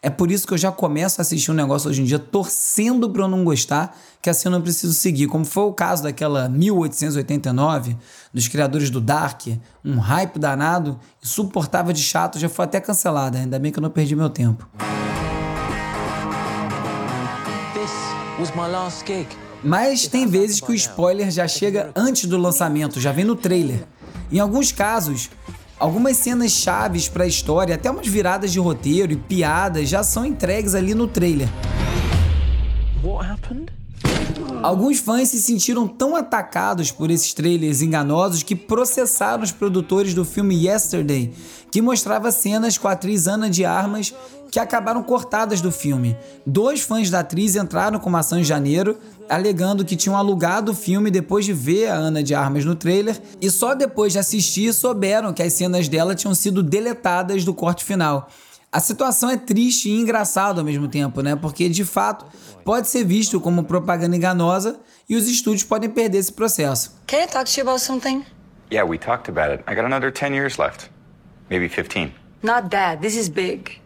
É 0.00 0.08
por 0.08 0.30
isso 0.30 0.46
que 0.46 0.54
eu 0.54 0.58
já 0.58 0.70
começo 0.70 1.20
a 1.20 1.22
assistir 1.22 1.50
um 1.50 1.54
negócio 1.54 1.90
hoje 1.90 2.02
em 2.02 2.04
dia 2.04 2.20
torcendo 2.20 3.10
para 3.10 3.22
eu 3.22 3.28
não 3.28 3.42
gostar, 3.42 3.98
que 4.22 4.30
assim 4.30 4.46
eu 4.46 4.52
não 4.52 4.62
preciso 4.62 4.94
seguir. 4.94 5.26
Como 5.26 5.44
foi 5.44 5.64
o 5.64 5.72
caso 5.72 6.04
daquela 6.04 6.48
1889, 6.48 7.96
dos 8.32 8.46
criadores 8.46 8.90
do 8.90 9.00
Dark, 9.00 9.48
um 9.84 9.98
hype 9.98 10.38
danado, 10.38 11.00
insuportável 11.20 11.92
de 11.92 12.02
chato, 12.02 12.38
já 12.38 12.48
foi 12.48 12.64
até 12.64 12.80
cancelada. 12.80 13.38
Ainda 13.38 13.58
bem 13.58 13.72
que 13.72 13.78
eu 13.80 13.82
não 13.82 13.90
perdi 13.90 14.14
meu 14.14 14.30
tempo. 14.30 14.68
Mas 19.64 20.06
tem 20.06 20.28
vezes 20.28 20.60
que 20.60 20.70
o 20.70 20.74
spoiler 20.74 21.28
já 21.32 21.48
chega 21.48 21.90
antes 21.96 22.26
do 22.26 22.38
lançamento, 22.38 23.00
já 23.00 23.10
vem 23.10 23.24
no 23.24 23.34
trailer. 23.34 23.84
Em 24.30 24.38
alguns 24.38 24.70
casos, 24.70 25.28
Algumas 25.78 26.16
cenas 26.16 26.50
chaves 26.50 27.08
para 27.08 27.22
a 27.22 27.26
história, 27.26 27.76
até 27.76 27.88
umas 27.88 28.08
viradas 28.08 28.50
de 28.50 28.58
roteiro 28.58 29.12
e 29.12 29.16
piadas 29.16 29.88
já 29.88 30.02
são 30.02 30.24
entregues 30.24 30.74
ali 30.74 30.92
no 30.92 31.06
trailer. 31.06 31.48
Alguns 34.60 34.98
fãs 34.98 35.28
se 35.28 35.40
sentiram 35.40 35.86
tão 35.86 36.16
atacados 36.16 36.90
por 36.90 37.12
esses 37.12 37.32
trailers 37.32 37.80
enganosos 37.80 38.42
que 38.42 38.56
processaram 38.56 39.44
os 39.44 39.52
produtores 39.52 40.14
do 40.14 40.24
filme 40.24 40.66
Yesterday, 40.66 41.32
que 41.70 41.80
mostrava 41.80 42.32
cenas 42.32 42.76
com 42.76 42.88
a 42.88 42.92
atriz 42.92 43.28
Ana 43.28 43.48
de 43.48 43.64
Armas 43.64 44.12
que 44.50 44.58
acabaram 44.58 45.02
cortadas 45.02 45.60
do 45.60 45.70
filme. 45.70 46.16
Dois 46.44 46.80
fãs 46.80 47.10
da 47.10 47.20
atriz 47.20 47.54
entraram 47.54 48.00
com 48.00 48.08
uma 48.08 48.20
ação 48.20 48.38
em 48.38 48.44
janeiro, 48.44 48.98
alegando 49.28 49.84
que 49.84 49.96
tinham 49.96 50.16
alugado 50.16 50.72
o 50.72 50.74
filme 50.74 51.10
depois 51.10 51.44
de 51.44 51.52
ver 51.52 51.88
a 51.88 51.94
Ana 51.94 52.22
de 52.22 52.34
Armas 52.34 52.64
no 52.64 52.74
trailer 52.74 53.20
e 53.40 53.50
só 53.50 53.74
depois 53.74 54.12
de 54.12 54.18
assistir 54.18 54.72
souberam 54.72 55.32
que 55.32 55.42
as 55.42 55.52
cenas 55.52 55.88
dela 55.88 56.14
tinham 56.14 56.34
sido 56.34 56.62
deletadas 56.62 57.44
do 57.44 57.54
corte 57.54 57.84
final. 57.84 58.28
A 58.70 58.80
situação 58.80 59.30
é 59.30 59.36
triste 59.36 59.88
e 59.88 59.98
engraçada 59.98 60.60
ao 60.60 60.64
mesmo 60.64 60.88
tempo, 60.88 61.22
né? 61.22 61.34
Porque 61.34 61.68
de 61.68 61.84
fato 61.84 62.26
pode 62.64 62.88
ser 62.88 63.04
visto 63.04 63.40
como 63.40 63.64
propaganda 63.64 64.14
enganosa 64.14 64.78
e 65.08 65.16
os 65.16 65.26
estúdios 65.26 65.64
podem 65.64 65.88
perder 65.88 66.18
esse 66.18 66.32
processo. 66.32 66.92
Can 67.06 67.24
I 67.24 67.26
talk 67.26 67.50
to 67.50 67.60
you 67.60 67.66
about 67.66 67.80
something? 67.80 68.24
Yeah, 68.70 68.88
we 68.88 68.98
talked 68.98 69.30
about 69.30 69.50
it. 69.54 69.64
I 69.66 69.74
got 69.74 69.86
another 69.86 70.12
10 70.12 70.34
years 70.34 70.58
left. 70.58 70.90
Maybe 71.48 71.68
15. 71.68 72.12
Not 72.42 72.68
that. 72.70 73.00
This 73.00 73.16
is 73.16 73.30
big. 73.30 73.80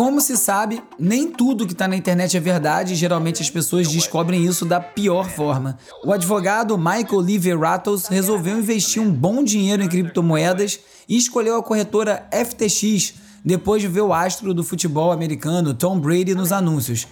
Como 0.00 0.18
se 0.22 0.34
sabe, 0.34 0.82
nem 0.98 1.30
tudo 1.30 1.66
que 1.66 1.74
está 1.74 1.86
na 1.86 1.94
internet 1.94 2.34
é 2.34 2.40
verdade 2.40 2.94
e 2.94 2.96
geralmente 2.96 3.42
as 3.42 3.50
pessoas 3.50 3.86
descobrem 3.86 4.46
isso 4.46 4.64
da 4.64 4.80
pior 4.80 5.28
forma. 5.28 5.76
O 6.02 6.10
advogado 6.10 6.78
Michael 6.78 7.20
Liveratos 7.20 8.06
resolveu 8.06 8.58
investir 8.58 9.02
um 9.02 9.12
bom 9.12 9.44
dinheiro 9.44 9.82
em 9.82 9.88
criptomoedas 9.90 10.80
e 11.06 11.18
escolheu 11.18 11.58
a 11.58 11.62
corretora 11.62 12.26
FTX 12.32 13.12
depois 13.44 13.82
de 13.82 13.88
ver 13.88 14.00
o 14.00 14.14
astro 14.14 14.54
do 14.54 14.64
futebol 14.64 15.12
americano 15.12 15.74
Tom 15.74 16.00
Brady 16.00 16.34
nos 16.34 16.50
anúncios. 16.50 17.06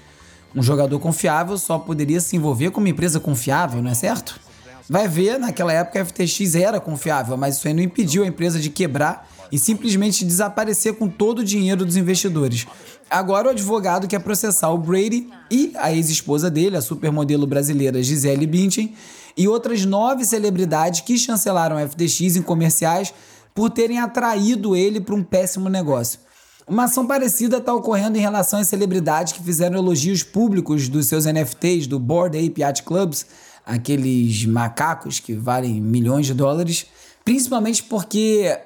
Um 0.56 0.62
jogador 0.62 0.98
confiável 0.98 1.58
só 1.58 1.78
poderia 1.78 2.22
se 2.22 2.36
envolver 2.36 2.70
com 2.70 2.80
uma 2.80 2.88
empresa 2.88 3.20
confiável, 3.20 3.82
não 3.82 3.90
é 3.90 3.94
certo? 3.94 4.40
Vai 4.88 5.06
ver, 5.06 5.38
naquela 5.38 5.74
época 5.74 6.00
a 6.00 6.04
FTX 6.06 6.54
era 6.54 6.80
confiável, 6.80 7.36
mas 7.36 7.58
isso 7.58 7.68
aí 7.68 7.74
não 7.74 7.82
impediu 7.82 8.24
a 8.24 8.26
empresa 8.26 8.58
de 8.58 8.70
quebrar 8.70 9.28
e 9.50 9.58
simplesmente 9.58 10.24
desaparecer 10.24 10.94
com 10.94 11.08
todo 11.08 11.40
o 11.40 11.44
dinheiro 11.44 11.84
dos 11.84 11.96
investidores. 11.96 12.66
Agora 13.10 13.48
o 13.48 13.50
advogado 13.50 14.06
quer 14.06 14.20
processar 14.20 14.70
o 14.70 14.78
Brady 14.78 15.28
e 15.50 15.72
a 15.76 15.92
ex-esposa 15.92 16.50
dele, 16.50 16.76
a 16.76 16.82
supermodelo 16.82 17.46
brasileira 17.46 18.02
Gisele 18.02 18.46
Bündchen, 18.46 18.94
e 19.36 19.48
outras 19.48 19.84
nove 19.84 20.24
celebridades 20.24 21.00
que 21.00 21.16
chancelaram 21.16 21.76
a 21.76 21.88
FTX 21.88 22.36
em 22.36 22.42
comerciais 22.42 23.14
por 23.54 23.70
terem 23.70 23.98
atraído 23.98 24.76
ele 24.76 25.00
para 25.00 25.14
um 25.14 25.22
péssimo 25.22 25.68
negócio. 25.68 26.20
Uma 26.66 26.84
ação 26.84 27.06
parecida 27.06 27.56
está 27.58 27.72
ocorrendo 27.74 28.18
em 28.18 28.20
relação 28.20 28.60
às 28.60 28.68
celebridades 28.68 29.32
que 29.32 29.42
fizeram 29.42 29.78
elogios 29.78 30.22
públicos 30.22 30.88
dos 30.88 31.06
seus 31.06 31.24
NFTs 31.24 31.86
do 31.86 31.98
Board 31.98 32.36
Ape 32.36 32.60
Yacht 32.60 32.82
Clubs 32.82 33.24
aqueles 33.68 34.46
macacos 34.46 35.20
que 35.20 35.34
valem 35.34 35.78
milhões 35.78 36.24
de 36.24 36.32
dólares, 36.32 36.86
principalmente 37.22 37.82
porque 37.82 38.58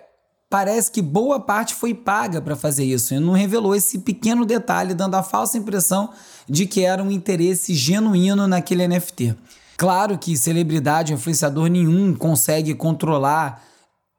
parece 0.53 0.91
que 0.91 1.01
boa 1.01 1.41
parte 1.41 1.75
foi 1.75 1.95
paga 1.95 2.39
para 2.39 2.55
fazer 2.55 2.85
isso 2.85 3.15
e 3.15 3.19
não 3.19 3.33
revelou 3.33 3.75
esse 3.75 4.01
pequeno 4.01 4.45
detalhe, 4.45 4.93
dando 4.93 5.15
a 5.15 5.23
falsa 5.23 5.57
impressão 5.57 6.11
de 6.47 6.67
que 6.67 6.85
era 6.85 7.03
um 7.03 7.11
interesse 7.11 7.75
genuíno 7.75 8.47
naquele 8.47 8.87
NFT. 8.87 9.35
Claro 9.79 10.19
que 10.19 10.37
celebridade 10.37 11.15
influenciador 11.15 11.69
nenhum 11.69 12.15
consegue 12.15 12.75
controlar 12.75 13.63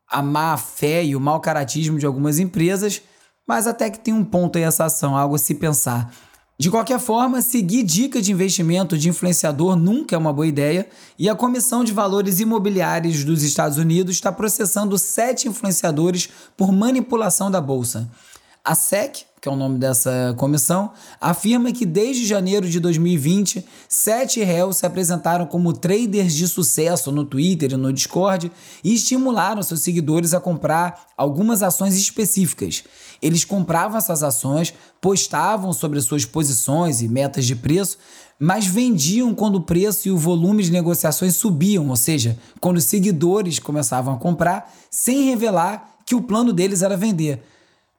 a 0.10 0.24
má 0.24 0.58
fé 0.58 1.06
e 1.06 1.16
o 1.16 1.20
mau 1.20 1.40
caratismo 1.40 2.00
de 2.00 2.06
algumas 2.08 2.40
empresas, 2.40 3.00
mas 3.48 3.68
até 3.68 3.92
que 3.92 4.00
tem 4.00 4.12
um 4.12 4.26
ponto 4.26 4.58
aí 4.58 4.64
essa 4.64 4.86
ação, 4.86 5.16
algo 5.16 5.36
a 5.36 5.40
se 5.40 5.54
pensar. 5.54 6.12
De 6.58 6.70
qualquer 6.70 7.00
forma, 7.00 7.42
seguir 7.42 7.82
dica 7.82 8.22
de 8.22 8.32
investimento 8.32 8.96
de 8.96 9.10
influenciador 9.10 9.76
nunca 9.76 10.16
é 10.16 10.20
uma 10.20 10.32
boa 10.32 10.46
ideia, 10.46 10.88
e 11.18 11.28
a 11.28 11.36
Comissão 11.36 11.84
de 11.84 11.92
Valores 11.92 12.40
Imobiliários 12.40 13.24
dos 13.24 13.42
Estados 13.42 13.80
Unidos 13.80 14.16
está 14.16 14.32
processando 14.32 14.98
sete 14.98 15.48
influenciadores 15.48 16.30
por 16.56 16.72
manipulação 16.72 17.50
da 17.50 17.60
bolsa. 17.60 18.08
A 18.66 18.76
SEC, 18.76 19.26
que 19.42 19.50
é 19.50 19.52
o 19.52 19.58
nome 19.58 19.78
dessa 19.78 20.34
comissão, 20.38 20.94
afirma 21.20 21.74
que 21.74 21.86
desde 21.86 22.26
janeiro 22.26 22.66
de 22.66 22.80
2020, 22.80 23.66
sete 23.90 24.42
réus 24.42 24.78
se 24.78 24.86
apresentaram 24.86 25.46
como 25.46 25.74
traders 25.74 26.34
de 26.34 26.48
sucesso 26.48 27.12
no 27.12 27.26
Twitter 27.26 27.74
e 27.74 27.76
no 27.76 27.92
Discord 27.92 28.50
e 28.82 28.94
estimularam 28.94 29.62
seus 29.62 29.82
seguidores 29.82 30.34
a 30.34 30.40
comprar 30.40 31.08
algumas 31.18 31.62
ações 31.62 31.98
específicas. 31.98 32.86
Eles 33.22 33.44
compravam 33.44 33.98
essas 33.98 34.24
ações, 34.24 34.74
postavam 35.02 35.74
sobre 35.74 36.00
suas 36.00 36.24
posições 36.24 37.02
e 37.02 37.10
metas 37.10 37.44
de 37.44 37.58
preço, 37.58 37.98
mas 38.40 38.66
vendiam 38.66 39.36
quando 39.36 39.56
o 39.56 39.64
preço 39.64 40.08
e 40.08 40.12
o 40.12 40.18
volume 40.18 40.64
de 40.64 40.72
negociações 40.72 41.36
subiam, 41.36 41.90
ou 41.90 41.98
seja, 41.98 42.40
quando 42.62 42.78
os 42.78 42.86
seguidores 42.86 43.60
começavam 43.60 44.14
a 44.14 44.18
comprar, 44.18 44.74
sem 44.90 45.26
revelar 45.26 45.98
que 46.06 46.16
o 46.16 46.22
plano 46.22 46.54
deles 46.54 46.82
era 46.82 46.96
vender. 46.96 47.44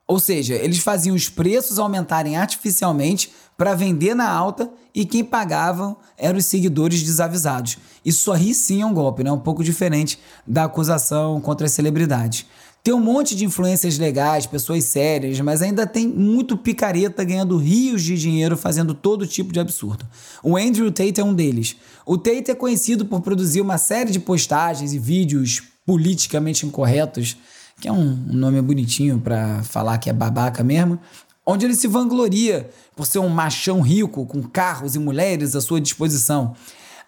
Ou 0.06 0.20
seja, 0.20 0.54
eles 0.54 0.78
faziam 0.78 1.16
os 1.16 1.28
preços 1.28 1.78
aumentarem 1.78 2.36
artificialmente 2.36 3.32
para 3.56 3.74
vender 3.74 4.14
na 4.14 4.28
alta 4.28 4.70
e 4.94 5.04
quem 5.04 5.24
pagavam 5.24 5.96
eram 6.18 6.38
os 6.38 6.44
seguidores 6.44 7.02
desavisados. 7.02 7.78
Isso 8.04 8.30
aí 8.30 8.52
sim 8.52 8.82
é 8.82 8.86
um 8.86 8.92
golpe, 8.92 9.24
né? 9.24 9.32
um 9.32 9.38
pouco 9.38 9.64
diferente 9.64 10.18
da 10.46 10.64
acusação 10.64 11.40
contra 11.40 11.66
as 11.66 11.72
celebridades. 11.72 12.46
Tem 12.82 12.92
um 12.92 13.00
monte 13.00 13.34
de 13.34 13.46
influências 13.46 13.96
legais, 13.96 14.44
pessoas 14.44 14.84
sérias, 14.84 15.40
mas 15.40 15.62
ainda 15.62 15.86
tem 15.86 16.06
muito 16.06 16.54
picareta 16.54 17.24
ganhando 17.24 17.56
rios 17.56 18.02
de 18.02 18.18
dinheiro 18.18 18.58
fazendo 18.58 18.92
todo 18.92 19.26
tipo 19.26 19.54
de 19.54 19.58
absurdo. 19.58 20.06
O 20.42 20.54
Andrew 20.54 20.92
Tate 20.92 21.18
é 21.18 21.24
um 21.24 21.32
deles. 21.32 21.76
O 22.04 22.18
Tate 22.18 22.50
é 22.50 22.54
conhecido 22.54 23.06
por 23.06 23.22
produzir 23.22 23.62
uma 23.62 23.78
série 23.78 24.12
de 24.12 24.20
postagens 24.20 24.92
e 24.92 24.98
vídeos 24.98 25.62
politicamente 25.86 26.66
incorretos 26.66 27.38
que 27.84 27.88
é 27.88 27.92
um 27.92 28.16
nome 28.32 28.62
bonitinho 28.62 29.20
para 29.20 29.62
falar 29.62 29.98
que 29.98 30.08
é 30.08 30.12
babaca 30.14 30.64
mesmo, 30.64 30.98
onde 31.44 31.66
ele 31.66 31.74
se 31.74 31.86
vangloria 31.86 32.70
por 32.96 33.04
ser 33.04 33.18
um 33.18 33.28
machão 33.28 33.82
rico 33.82 34.24
com 34.24 34.42
carros 34.42 34.94
e 34.94 34.98
mulheres 34.98 35.54
à 35.54 35.60
sua 35.60 35.82
disposição. 35.82 36.54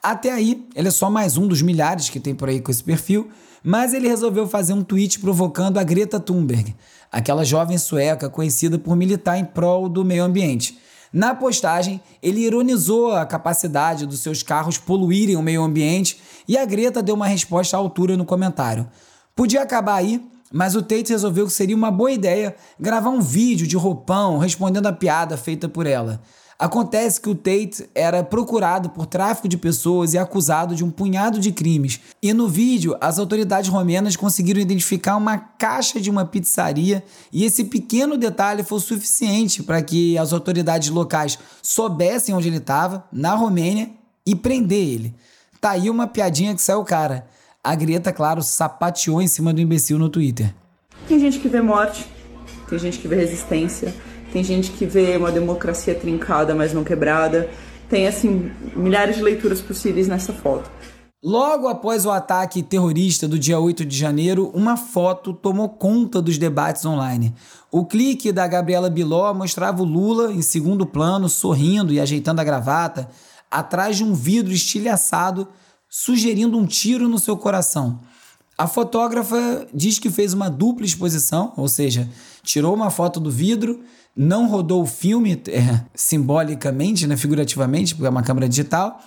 Até 0.02 0.30
aí, 0.30 0.68
ele 0.74 0.88
é 0.88 0.90
só 0.90 1.08
mais 1.08 1.38
um 1.38 1.48
dos 1.48 1.62
milhares 1.62 2.10
que 2.10 2.20
tem 2.20 2.34
por 2.34 2.50
aí 2.50 2.60
com 2.60 2.70
esse 2.70 2.84
perfil, 2.84 3.30
mas 3.64 3.94
ele 3.94 4.06
resolveu 4.06 4.46
fazer 4.46 4.74
um 4.74 4.84
tweet 4.84 5.18
provocando 5.18 5.78
a 5.78 5.82
Greta 5.82 6.20
Thunberg, 6.20 6.76
aquela 7.10 7.42
jovem 7.42 7.78
sueca 7.78 8.28
conhecida 8.28 8.78
por 8.78 8.94
militar 8.94 9.38
em 9.38 9.46
prol 9.46 9.88
do 9.88 10.04
meio 10.04 10.24
ambiente. 10.24 10.78
Na 11.10 11.34
postagem, 11.34 12.02
ele 12.22 12.40
ironizou 12.40 13.12
a 13.12 13.24
capacidade 13.24 14.04
dos 14.04 14.20
seus 14.20 14.42
carros 14.42 14.76
poluírem 14.76 15.36
o 15.36 15.42
meio 15.42 15.62
ambiente 15.62 16.20
e 16.46 16.58
a 16.58 16.66
Greta 16.66 17.02
deu 17.02 17.14
uma 17.14 17.26
resposta 17.26 17.78
à 17.78 17.80
altura 17.80 18.14
no 18.14 18.26
comentário. 18.26 18.86
Podia 19.34 19.62
acabar 19.62 19.94
aí, 19.94 20.20
mas 20.52 20.74
o 20.74 20.82
Tate 20.82 21.12
resolveu 21.12 21.46
que 21.46 21.52
seria 21.52 21.76
uma 21.76 21.90
boa 21.90 22.10
ideia 22.10 22.54
gravar 22.78 23.10
um 23.10 23.20
vídeo 23.20 23.66
de 23.66 23.76
roupão 23.76 24.38
respondendo 24.38 24.86
a 24.86 24.92
piada 24.92 25.36
feita 25.36 25.68
por 25.68 25.86
ela. 25.86 26.20
Acontece 26.58 27.20
que 27.20 27.28
o 27.28 27.34
Tate 27.34 27.86
era 27.94 28.24
procurado 28.24 28.88
por 28.88 29.04
tráfico 29.04 29.46
de 29.46 29.58
pessoas 29.58 30.14
e 30.14 30.18
acusado 30.18 30.74
de 30.74 30.82
um 30.82 30.90
punhado 30.90 31.38
de 31.38 31.52
crimes. 31.52 32.00
E 32.22 32.32
no 32.32 32.48
vídeo, 32.48 32.96
as 32.98 33.18
autoridades 33.18 33.68
romenas 33.68 34.16
conseguiram 34.16 34.58
identificar 34.58 35.16
uma 35.16 35.36
caixa 35.36 36.00
de 36.00 36.10
uma 36.10 36.24
pizzaria, 36.24 37.04
e 37.30 37.44
esse 37.44 37.64
pequeno 37.64 38.16
detalhe 38.16 38.62
foi 38.62 38.80
suficiente 38.80 39.62
para 39.62 39.82
que 39.82 40.16
as 40.16 40.32
autoridades 40.32 40.88
locais 40.88 41.38
soubessem 41.60 42.34
onde 42.34 42.48
ele 42.48 42.56
estava, 42.56 43.04
na 43.12 43.34
Romênia, 43.34 43.90
e 44.24 44.34
prender 44.34 44.78
ele. 44.78 45.14
Tá 45.60 45.72
aí 45.72 45.90
uma 45.90 46.06
piadinha 46.06 46.54
que 46.54 46.62
saiu 46.62 46.82
cara. 46.84 47.26
A 47.66 47.74
Greta, 47.74 48.12
claro, 48.12 48.44
sapateou 48.44 49.20
em 49.20 49.26
cima 49.26 49.52
do 49.52 49.60
imbecil 49.60 49.98
no 49.98 50.08
Twitter. 50.08 50.54
Tem 51.08 51.18
gente 51.18 51.40
que 51.40 51.48
vê 51.48 51.60
morte, 51.60 52.06
tem 52.70 52.78
gente 52.78 52.96
que 52.96 53.08
vê 53.08 53.16
resistência, 53.16 53.92
tem 54.32 54.44
gente 54.44 54.70
que 54.70 54.86
vê 54.86 55.16
uma 55.16 55.32
democracia 55.32 55.92
trincada, 55.92 56.54
mas 56.54 56.72
não 56.72 56.84
quebrada. 56.84 57.50
Tem, 57.88 58.06
assim, 58.06 58.52
milhares 58.76 59.16
de 59.16 59.22
leituras 59.22 59.60
possíveis 59.60 60.06
nessa 60.06 60.32
foto. 60.32 60.70
Logo 61.20 61.66
após 61.66 62.06
o 62.06 62.12
ataque 62.12 62.62
terrorista 62.62 63.26
do 63.26 63.36
dia 63.36 63.58
8 63.58 63.84
de 63.84 63.98
janeiro, 63.98 64.48
uma 64.54 64.76
foto 64.76 65.32
tomou 65.32 65.68
conta 65.68 66.22
dos 66.22 66.38
debates 66.38 66.86
online. 66.86 67.34
O 67.72 67.84
clique 67.84 68.30
da 68.30 68.46
Gabriela 68.46 68.88
Biló 68.88 69.34
mostrava 69.34 69.82
o 69.82 69.84
Lula 69.84 70.32
em 70.32 70.40
segundo 70.40 70.86
plano, 70.86 71.28
sorrindo 71.28 71.92
e 71.92 71.98
ajeitando 71.98 72.40
a 72.40 72.44
gravata, 72.44 73.08
atrás 73.50 73.96
de 73.96 74.04
um 74.04 74.14
vidro 74.14 74.52
estilhaçado 74.52 75.48
sugerindo 75.88 76.58
um 76.58 76.66
tiro 76.66 77.08
no 77.08 77.18
seu 77.18 77.36
coração. 77.36 78.00
A 78.58 78.66
fotógrafa 78.66 79.66
diz 79.72 79.98
que 79.98 80.10
fez 80.10 80.32
uma 80.32 80.48
dupla 80.48 80.86
exposição, 80.86 81.52
ou 81.56 81.68
seja, 81.68 82.08
tirou 82.42 82.74
uma 82.74 82.90
foto 82.90 83.20
do 83.20 83.30
vidro, 83.30 83.80
não 84.16 84.48
rodou 84.48 84.82
o 84.82 84.86
filme 84.86 85.42
é, 85.48 85.84
simbolicamente, 85.94 87.06
né, 87.06 87.16
figurativamente, 87.16 87.94
porque 87.94 88.06
é 88.06 88.10
uma 88.10 88.22
câmera 88.22 88.48
digital, 88.48 88.98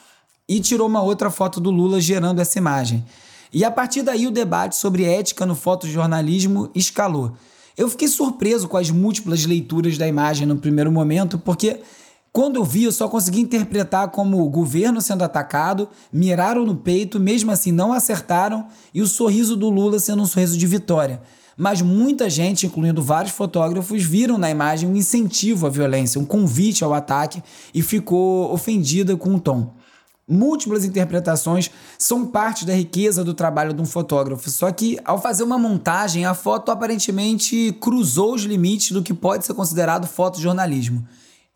e 0.48 0.60
tirou 0.60 0.88
uma 0.88 1.02
outra 1.02 1.32
foto 1.32 1.60
do 1.60 1.72
Lula 1.72 2.00
gerando 2.00 2.40
essa 2.40 2.60
imagem. 2.60 3.04
E 3.52 3.64
a 3.64 3.72
partir 3.72 4.04
daí 4.04 4.28
o 4.28 4.32
debate 4.32 4.76
sobre 4.76 5.04
ética 5.04 5.46
no 5.46 5.56
fotojornalismo 5.56 6.70
escalou. 6.76 7.34
Eu 7.76 7.90
fiquei 7.90 8.08
surpreso 8.08 8.68
com 8.68 8.78
as 8.78 8.92
múltiplas 8.92 9.46
leituras 9.46 9.98
da 9.98 10.08
imagem 10.08 10.46
no 10.46 10.58
primeiro 10.58 10.92
momento, 10.92 11.40
porque 11.40 11.80
quando 12.32 12.58
eu 12.58 12.64
vi, 12.64 12.84
eu 12.84 12.92
só 12.92 13.08
consegui 13.08 13.42
interpretar 13.42 14.10
como 14.10 14.44
o 14.44 14.50
governo 14.50 15.02
sendo 15.02 15.24
atacado, 15.24 15.90
miraram 16.14 16.66
no 16.66 16.76
peito, 16.76 17.20
mesmo 17.20 17.52
assim 17.52 17.72
não 17.72 17.92
acertaram, 17.92 18.68
e 18.94 19.02
o 19.02 19.08
sorriso 19.08 19.56
do 19.56 19.70
Lula 19.70 20.00
sendo 20.00 20.22
um 20.22 20.28
sorriso 20.28 20.58
de 20.58 20.68
vitória. 20.68 21.22
Mas 21.58 21.82
muita 21.82 22.30
gente, 22.30 22.66
incluindo 22.66 23.02
vários 23.02 23.34
fotógrafos, 23.34 24.04
viram 24.04 24.38
na 24.38 24.50
imagem 24.50 24.88
um 24.88 24.96
incentivo 24.96 25.68
à 25.68 25.70
violência, 25.70 26.22
um 26.22 26.24
convite 26.24 26.84
ao 26.84 26.94
ataque 26.94 27.44
e 27.74 27.82
ficou 27.82 28.54
ofendida 28.54 29.18
com 29.18 29.36
o 29.36 29.40
tom. 29.40 29.74
Múltiplas 30.26 30.86
interpretações 30.86 31.72
são 31.98 32.28
parte 32.28 32.64
da 32.64 32.74
riqueza 32.74 33.24
do 33.24 33.34
trabalho 33.34 33.74
de 33.74 33.82
um 33.82 33.86
fotógrafo, 33.86 34.50
só 34.52 34.72
que 34.72 35.00
ao 35.04 35.20
fazer 35.20 35.44
uma 35.44 35.58
montagem, 35.58 36.24
a 36.24 36.36
foto 36.36 36.72
aparentemente 36.72 37.76
cruzou 37.82 38.36
os 38.36 38.44
limites 38.44 38.92
do 38.92 39.02
que 39.02 39.14
pode 39.14 39.46
ser 39.46 39.56
considerado 39.56 40.08
fotojornalismo. 40.08 41.06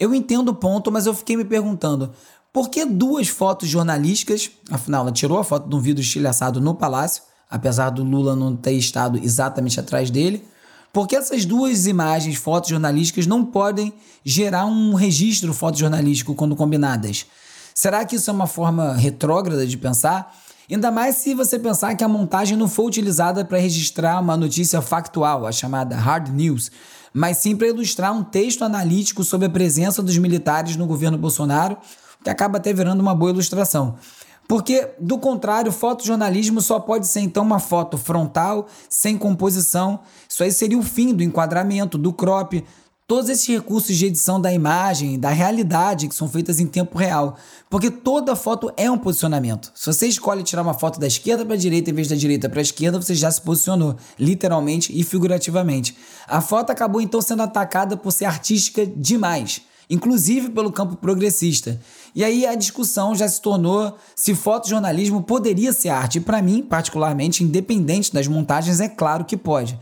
Eu 0.04 0.14
entendo 0.14 0.50
o 0.50 0.54
ponto, 0.54 0.92
mas 0.92 1.06
eu 1.06 1.14
fiquei 1.14 1.38
me 1.38 1.46
perguntando 1.46 2.12
por 2.52 2.70
que 2.70 2.86
duas 2.86 3.30
fotos 3.30 3.70
jornalísticas? 3.70 4.52
Afinal, 4.70 5.04
ela 5.04 5.14
tirou 5.14 5.40
a 5.40 5.46
foto 5.46 5.70
de 5.70 5.74
um 5.74 5.80
vidro 5.80 6.04
estilhaçado 6.04 6.60
no 6.60 6.76
palácio, 6.76 7.24
apesar 7.50 7.90
do 7.90 8.04
Lula 8.04 8.36
não 8.36 8.54
ter 8.54 8.74
estado 8.74 9.18
exatamente 9.18 9.80
atrás 9.80 10.12
dele. 10.12 10.46
Por 10.92 11.08
que 11.08 11.16
essas 11.16 11.46
duas 11.46 11.88
imagens 11.88 12.36
fotojornalísticas 12.36 13.26
não 13.26 13.46
podem 13.46 13.94
gerar 14.26 14.66
um 14.66 14.94
registro 14.94 15.54
fotojornalístico 15.54 16.36
quando 16.36 16.54
combinadas? 16.54 17.26
Será 17.74 18.04
que 18.04 18.18
isso 18.18 18.30
é 18.30 18.34
uma 18.34 18.46
forma 18.46 18.94
retrógrada 18.94 19.66
de 19.66 19.78
pensar? 19.78 20.36
Ainda 20.70 20.92
mais 20.92 21.16
se 21.16 21.34
você 21.34 21.58
pensar 21.58 21.96
que 21.96 22.04
a 22.04 22.10
montagem 22.10 22.58
não 22.58 22.68
foi 22.68 22.86
utilizada 22.86 23.46
para 23.46 23.58
registrar 23.58 24.20
uma 24.20 24.36
notícia 24.36 24.82
factual, 24.82 25.48
a 25.48 25.52
chamada 25.52 25.96
hard 25.96 26.28
news, 26.28 26.70
mas 27.14 27.38
sim 27.38 27.56
para 27.56 27.68
ilustrar 27.68 28.12
um 28.12 28.24
texto 28.24 28.64
analítico 28.64 29.24
sobre 29.24 29.48
a 29.48 29.50
presença 29.50 30.02
dos 30.02 30.18
militares 30.18 30.76
no 30.76 30.88
governo 30.88 31.18
Bolsonaro, 31.18 31.78
que 32.24 32.30
acaba 32.30 32.58
até 32.58 32.74
virando 32.74 33.02
uma 33.02 33.14
boa 33.14 33.32
ilustração. 33.32 33.96
Porque, 34.48 34.90
do 35.00 35.18
contrário, 35.18 35.72
fotojornalismo 35.72 36.62
só 36.62 36.80
pode 36.80 37.08
ser 37.08 37.22
então 37.22 37.44
uma 37.44 37.60
foto 37.60 37.98
frontal, 37.98 38.68
sem 38.90 39.18
composição. 39.18 40.00
Isso 40.28 40.44
aí 40.44 40.52
seria 40.52 40.78
o 40.78 40.84
fim 40.84 41.14
do 41.14 41.24
enquadramento, 41.24 41.98
do 41.98 42.12
crop, 42.12 42.64
todos 43.08 43.30
esses 43.30 43.48
recursos 43.48 43.96
de 43.96 44.06
edição 44.06 44.40
da 44.40 44.54
imagem, 44.54 45.20
da 45.20 45.30
realidade, 45.30 46.08
que 46.08 46.16
são 46.16 46.30
feitas 46.30 46.60
em 46.60 46.66
tempo 46.66 46.98
real. 46.98 47.36
Porque 47.70 47.92
toda 47.92 48.36
foto 48.36 48.72
é 48.78 48.90
um 48.90 48.98
posicionamento. 48.98 49.72
Se 49.76 49.88
você 49.88 50.08
escolhe 50.08 50.44
tirar 50.44 50.62
uma 50.62 50.74
foto 50.74 51.00
da 51.00 51.08
esquerda 51.08 51.46
para 51.46 51.56
a 51.56 51.58
direita 51.58 51.90
em 51.90 51.94
vez 51.94 52.08
da 52.08 52.16
direita 52.16 52.50
para 52.50 52.60
a 52.60 52.62
esquerda, 52.62 53.02
você 53.02 53.14
já 53.14 53.30
se 53.30 53.42
posicionou, 53.42 53.96
literalmente 54.18 54.98
e 54.98 55.04
figurativamente. 55.04 55.98
A 56.28 56.40
foto 56.40 56.72
acabou 56.72 57.02
então 57.02 57.22
sendo 57.22 57.44
atacada 57.44 57.98
por 57.98 58.12
ser 58.12 58.26
artística 58.26 58.86
demais. 58.86 59.62
inclusive 59.90 60.50
pelo 60.50 60.72
campo 60.72 60.96
progressista. 60.96 61.80
E 62.16 62.24
aí 62.24 62.46
a 62.46 62.56
discussão 62.56 63.14
já 63.16 63.28
se 63.28 63.42
tornou 63.42 63.96
se 64.16 64.34
fotojornalismo 64.34 65.22
poderia 65.24 65.74
ser 65.74 65.90
arte. 65.90 66.18
E 66.18 66.22
para 66.22 66.42
mim, 66.42 66.62
particularmente, 66.64 67.44
independente 67.44 68.14
das 68.14 68.28
montagens, 68.28 68.80
é 68.80 68.88
claro 68.88 69.26
que 69.26 69.38
pode. 69.38 69.78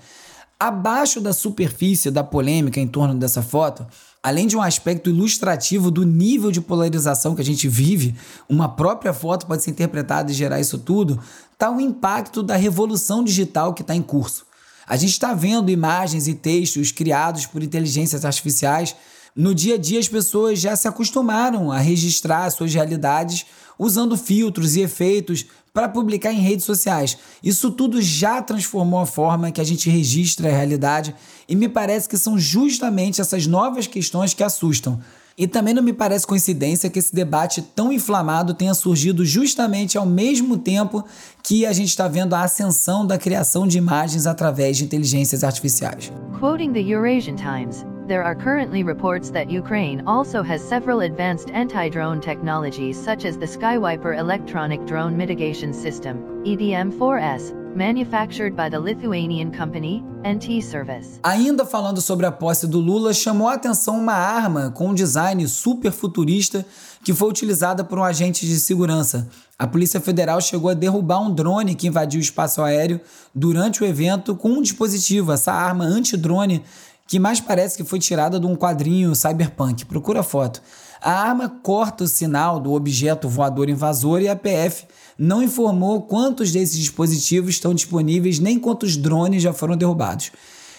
Abaixo 0.63 1.20
da 1.20 1.34
superfície 1.34 2.12
da 2.12 2.24
polêmica 2.24 2.80
em 2.80 2.88
torno 2.88 3.15
dessa 3.15 3.41
foto, 3.41 3.84
além 4.22 4.46
de 4.46 4.56
um 4.56 4.62
aspecto 4.62 5.10
ilustrativo 5.10 5.89
do 5.89 6.03
nível 6.03 6.51
de 6.51 6.62
polarização 6.62 7.34
que 7.34 7.41
a 7.41 7.44
gente 7.44 7.68
vive, 7.68 8.13
uma 8.48 8.70
própria 8.70 9.12
foto 9.12 9.48
pode 9.48 9.63
ser 9.63 9.72
interpretada 9.72 10.30
e 10.30 10.36
gerar 10.36 10.60
isso 10.60 10.77
tudo, 10.77 11.20
está 11.51 11.72
o 11.72 11.82
impacto 11.82 12.44
da 12.44 12.56
revolução 12.56 13.24
digital 13.24 13.74
que 13.74 13.82
está 13.82 13.96
em 13.96 14.03
curso. 14.03 14.46
A 14.86 14.96
gente 14.96 15.13
está 15.13 15.34
vendo 15.34 15.72
imagens 15.72 16.27
e 16.27 16.36
textos 16.36 16.91
criados 16.91 17.48
por 17.48 17.63
inteligências 17.63 18.24
artificiais 18.24 18.96
no 19.36 19.56
dia 19.56 19.75
a 19.75 19.77
dia, 19.77 19.98
as 19.98 20.10
pessoas 20.10 20.60
já 20.60 20.75
se 20.75 20.89
acostumaram 20.89 21.72
a 21.72 21.80
registrar 21.80 22.50
suas 22.50 22.74
realidades 22.74 23.46
usando 23.80 24.18
filtros 24.18 24.75
e 24.75 24.82
efeitos 24.82 25.46
para 25.73 25.87
publicar 25.87 26.31
em 26.31 26.39
redes 26.39 26.65
sociais. 26.65 27.17
Isso 27.43 27.71
tudo 27.71 28.01
já 28.01 28.41
transformou 28.41 28.99
a 28.99 29.05
forma 29.05 29.51
que 29.51 29.61
a 29.61 29.63
gente 29.63 29.89
registra 29.89 30.49
a 30.49 30.51
realidade 30.51 31.15
e 31.47 31.55
me 31.55 31.69
parece 31.69 32.09
que 32.09 32.17
são 32.17 32.37
justamente 32.37 33.21
essas 33.21 33.47
novas 33.47 33.87
questões 33.87 34.33
que 34.33 34.43
assustam. 34.43 34.99
E 35.37 35.47
também 35.47 35.73
não 35.73 35.81
me 35.81 35.93
parece 35.93 36.27
coincidência 36.27 36.89
que 36.89 36.99
esse 36.99 37.15
debate 37.15 37.61
tão 37.61 37.91
inflamado 37.91 38.53
tenha 38.53 38.73
surgido 38.73 39.25
justamente 39.25 39.97
ao 39.97 40.05
mesmo 40.05 40.57
tempo 40.57 41.03
que 41.41 41.65
a 41.65 41.71
gente 41.71 41.87
está 41.87 42.07
vendo 42.07 42.33
a 42.35 42.43
ascensão 42.43 43.07
da 43.07 43.17
criação 43.17 43.65
de 43.65 43.77
imagens 43.77 44.27
através 44.27 44.77
de 44.77 44.83
inteligências 44.83 45.43
artificiais. 45.43 46.11
Quoting 46.39 46.73
the 46.73 46.81
Eurasian 46.81 47.35
Times, 47.35 47.85
there 48.08 48.24
are 48.24 48.36
currently 48.36 48.84
reports 48.84 49.31
that 49.31 49.50
Ukraine 49.50 50.03
also 50.05 50.41
has 50.43 50.62
several 50.62 51.01
advanced 51.01 51.50
anti-drone 51.51 52.20
technologies 52.20 52.98
such 52.98 53.25
as 53.25 53.38
the 53.38 53.46
Skywiper 53.46 54.17
electronic 54.17 54.86
drone 54.86 55.15
mitigation 55.15 55.74
system, 55.74 56.43
EDM-4S, 56.43 57.53
manufactured 57.75 58.55
by 58.55 58.70
the 58.70 58.79
Lithuanian 58.79 59.51
company 59.51 60.03
NT 60.24 60.62
Service. 60.62 61.20
Ainda 61.24 61.65
falando 61.65 62.01
sobre 62.01 62.25
a 62.25 62.31
posse 62.31 62.67
do 62.67 62.79
Lula, 62.79 63.13
chamou 63.13 63.48
a 63.48 63.53
atenção 63.53 63.98
uma 63.98 64.13
arma 64.13 64.72
com 64.72 64.89
um 64.89 64.93
design 64.93 65.48
super 65.48 65.91
futurista 65.91 66.65
que 67.03 67.13
foi 67.13 67.29
utilizada 67.29 67.84
por 67.84 67.98
um 67.98 68.03
agente 68.03 68.46
de 68.46 68.60
segurança. 68.60 69.27
A 69.58 69.65
Polícia 69.65 70.00
Federal 70.00 70.41
chegou 70.41 70.70
a 70.70 70.74
derrubar 70.74 71.22
um 71.22 71.34
drone 71.34 71.75
que 71.75 71.88
invadiu 71.88 72.20
o 72.20 72.24
espaço 72.24 72.62
aéreo 72.62 73.00
durante 73.34 73.84
o 73.84 73.86
evento 73.86 74.36
com 74.36 74.50
um 74.50 74.62
dispositivo, 74.62 75.31
essa 75.31 75.51
arma 75.51 75.86
anti-drone 75.86 76.63
que 77.12 77.20
mais 77.20 77.41
parece 77.41 77.75
que 77.75 77.84
foi 77.84 78.00
tirada 78.00 78.39
de 78.39 78.46
um 78.46 78.56
quadrinho 78.56 79.13
cyberpunk. 79.13 79.86
Procura 79.86 80.22
a 80.22 80.24
foto. 80.24 80.62
A 81.01 81.12
arma 81.12 81.50
corta 81.50 82.06
o 82.06 82.08
sinal 82.08 82.58
do 82.58 82.72
objeto 82.72 83.27
voador 83.27 83.70
invasor 83.70 84.22
e 84.22 84.30
a 84.30 84.36
PF 84.36 84.86
não 85.18 85.44
informou 85.44 86.03
quantos 86.03 86.53
desses 86.53 86.77
dispositivos 86.77 87.50
estão 87.50 87.74
disponíveis 87.74 88.39
nem 88.39 88.58
quantos 88.58 88.96
drones 88.96 89.44
já 89.44 89.51
foram 89.51 89.75
derrubados. 89.75 90.32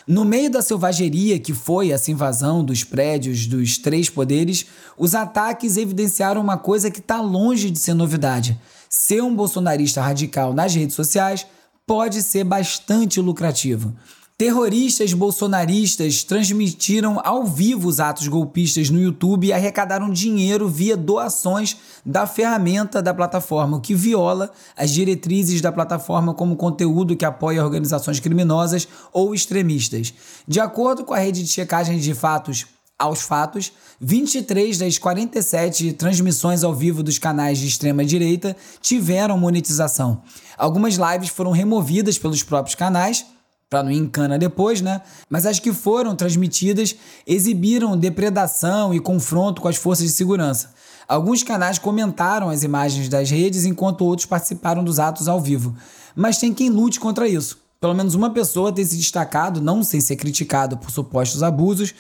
No 0.07 0.25
meio 0.25 0.51
da 0.51 0.62
selvageria 0.62 1.39
que 1.39 1.53
foi 1.53 1.91
essa 1.91 2.11
invasão 2.11 2.65
dos 2.65 2.83
prédios 2.83 3.47
dos 3.47 3.77
três 3.77 4.09
poderes, 4.09 4.65
os 4.97 5.15
ataques 5.15 5.77
evidenciaram 5.77 6.41
uma 6.41 6.57
coisa 6.57 6.91
que 6.91 7.01
está 7.01 7.21
longe 7.21 7.71
de 7.71 7.79
ser 7.79 7.93
novidade. 7.93 8.59
Ser 8.89 9.23
um 9.23 9.37
bolsonarista 9.37 10.01
radical 10.01 10.55
nas 10.55 10.75
redes 10.75 10.97
sociais 10.97 11.47
pode 11.87 12.23
ser 12.23 12.45
bastante 12.45 13.21
lucrativo. 13.21 13.95
Terroristas 14.42 15.12
bolsonaristas 15.12 16.25
transmitiram 16.25 17.20
ao 17.22 17.44
vivo 17.44 17.88
os 17.88 18.00
atos 18.00 18.26
golpistas 18.26 18.90
no 18.90 19.00
YouTube 19.00 19.46
e 19.46 19.52
arrecadaram 19.52 20.11
dinheiro 20.11 20.68
via 20.68 20.96
doações 20.96 21.76
da 22.04 22.26
ferramenta 22.26 23.00
da 23.00 23.14
plataforma, 23.14 23.76
o 23.76 23.80
que 23.80 23.94
viola 23.94 24.50
as 24.76 24.90
diretrizes 24.90 25.61
da 25.61 25.70
plataforma 25.70 26.35
como 26.35 26.57
conteúdo 26.57 27.16
que 27.16 27.24
apoia 27.24 27.62
organizações 27.62 28.18
criminosas 28.18 28.88
ou 29.12 29.33
extremistas. 29.33 30.12
De 30.48 30.59
acordo 30.59 31.05
com 31.05 31.14
a 31.14 31.18
rede 31.18 31.44
de 31.44 31.48
checagem 31.48 32.00
de 32.00 32.12
fatos 32.12 32.66
aos 32.98 33.22
fatos, 33.22 33.70
23 34.00 34.76
das 34.76 34.98
47 34.98 35.92
transmissões 35.92 36.64
ao 36.64 36.74
vivo 36.74 37.05
dos 37.05 37.16
canais 37.16 37.59
de 37.59 37.68
extrema 37.68 38.05
direita 38.05 38.57
tiveram 38.81 39.38
monetização. 39.38 40.20
Algumas 40.59 40.94
lives 40.94 41.28
foram 41.28 41.52
removidas 41.52 42.18
pelos 42.18 42.42
próprios 42.42 42.74
canais 42.74 43.24
para 43.72 43.82
não 43.82 43.90
ir 43.90 43.96
em 43.96 44.06
cana 44.06 44.38
depois, 44.38 44.82
né? 44.82 45.00
Mas 45.30 45.46
as 45.46 45.58
que 45.58 45.72
foram 45.72 46.14
transmitidas 46.14 46.94
exibiram 47.26 47.96
depredação 47.96 48.92
e 48.92 49.00
confronto 49.00 49.62
com 49.62 49.68
as 49.68 49.76
forças 49.76 50.04
de 50.04 50.12
segurança. 50.12 50.74
Alguns 51.08 51.42
canais 51.42 51.78
comentaram 51.78 52.50
as 52.50 52.62
imagens 52.62 53.08
das 53.08 53.30
redes, 53.30 53.64
enquanto 53.64 54.04
outros 54.04 54.26
participaram 54.26 54.85
dos 54.85 54.98
atos 54.98 55.26
ao 55.26 55.40
vivo. 55.40 55.74
Mas 56.14 56.37
tem 56.37 56.52
quem 56.52 56.68
lute 56.68 57.00
contra 57.00 57.26
isso. 57.26 57.62
Pelo 57.80 57.94
menos 57.94 58.14
uma 58.14 58.28
pessoa 58.28 58.70
tem 58.70 58.85
se 58.85 58.94
destacado, 58.94 59.58
não 59.58 59.82
sem 59.82 60.02
ser 60.02 60.16
criticado 60.16 60.76
por 60.76 60.90
supostos 60.90 61.42
abusos, 61.42 61.94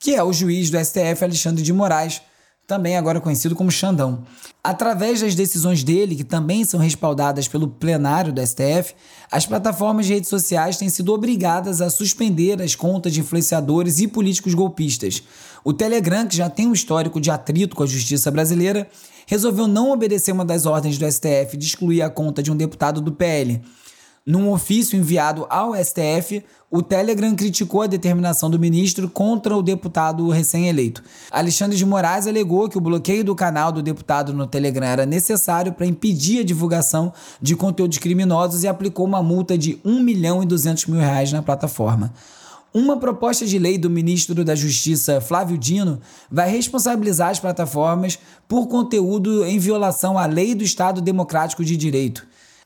que 0.00 0.16
é 0.16 0.24
o 0.24 0.32
juiz 0.32 0.70
do 0.70 0.84
STF 0.84 1.22
Alexandre 1.22 1.62
de 1.62 1.72
Moraes, 1.72 2.20
também 2.72 2.96
agora 2.96 3.20
conhecido 3.20 3.54
como 3.54 3.70
Xandão. 3.70 4.24
Através 4.64 5.20
das 5.20 5.34
decisões 5.34 5.84
dele, 5.84 6.16
que 6.16 6.24
também 6.24 6.64
são 6.64 6.80
respaldadas 6.80 7.46
pelo 7.46 7.68
plenário 7.68 8.32
do 8.32 8.40
STF, 8.40 8.94
as 9.30 9.44
plataformas 9.44 10.06
de 10.06 10.14
redes 10.14 10.30
sociais 10.30 10.78
têm 10.78 10.88
sido 10.88 11.12
obrigadas 11.12 11.82
a 11.82 11.90
suspender 11.90 12.62
as 12.62 12.74
contas 12.74 13.12
de 13.12 13.20
influenciadores 13.20 14.00
e 14.00 14.08
políticos 14.08 14.54
golpistas. 14.54 15.22
O 15.62 15.74
Telegram, 15.74 16.26
que 16.26 16.34
já 16.34 16.48
tem 16.48 16.66
um 16.66 16.72
histórico 16.72 17.20
de 17.20 17.30
atrito 17.30 17.76
com 17.76 17.82
a 17.82 17.86
justiça 17.86 18.30
brasileira, 18.30 18.88
resolveu 19.26 19.66
não 19.66 19.92
obedecer 19.92 20.32
uma 20.32 20.44
das 20.44 20.64
ordens 20.64 20.96
do 20.96 21.04
STF 21.04 21.58
de 21.58 21.66
excluir 21.66 22.00
a 22.00 22.08
conta 22.08 22.42
de 22.42 22.50
um 22.50 22.56
deputado 22.56 23.02
do 23.02 23.12
PL. 23.12 23.60
Num 24.24 24.52
ofício 24.52 24.96
enviado 24.96 25.44
ao 25.50 25.74
STF, 25.74 26.44
o 26.70 26.80
Telegram 26.80 27.34
criticou 27.34 27.82
a 27.82 27.88
determinação 27.88 28.48
do 28.48 28.56
ministro 28.56 29.10
contra 29.10 29.56
o 29.56 29.62
deputado 29.62 30.28
recém-eleito. 30.28 31.02
Alexandre 31.28 31.76
de 31.76 31.84
Moraes 31.84 32.28
alegou 32.28 32.68
que 32.68 32.78
o 32.78 32.80
bloqueio 32.80 33.24
do 33.24 33.34
canal 33.34 33.72
do 33.72 33.82
deputado 33.82 34.32
no 34.32 34.46
Telegram 34.46 34.86
era 34.86 35.04
necessário 35.04 35.72
para 35.72 35.86
impedir 35.86 36.38
a 36.38 36.44
divulgação 36.44 37.12
de 37.40 37.56
conteúdos 37.56 37.98
criminosos 37.98 38.62
e 38.62 38.68
aplicou 38.68 39.04
uma 39.04 39.20
multa 39.20 39.58
de 39.58 39.80
1 39.84 40.00
milhão 40.00 40.40
e 40.40 40.46
200 40.46 40.86
mil 40.86 41.00
reais 41.00 41.32
na 41.32 41.42
plataforma. 41.42 42.14
Uma 42.72 42.96
proposta 42.96 43.44
de 43.44 43.58
lei 43.58 43.76
do 43.76 43.90
ministro 43.90 44.44
da 44.44 44.54
Justiça, 44.54 45.20
Flávio 45.20 45.58
Dino, 45.58 46.00
vai 46.30 46.48
responsabilizar 46.48 47.30
as 47.30 47.40
plataformas 47.40 48.20
por 48.46 48.68
conteúdo 48.68 49.44
em 49.44 49.58
violação 49.58 50.16
à 50.16 50.26
lei 50.26 50.54
do 50.54 50.62
Estado 50.62 51.00
Democrático 51.00 51.64
de 51.64 51.76
Direito. 51.76 52.24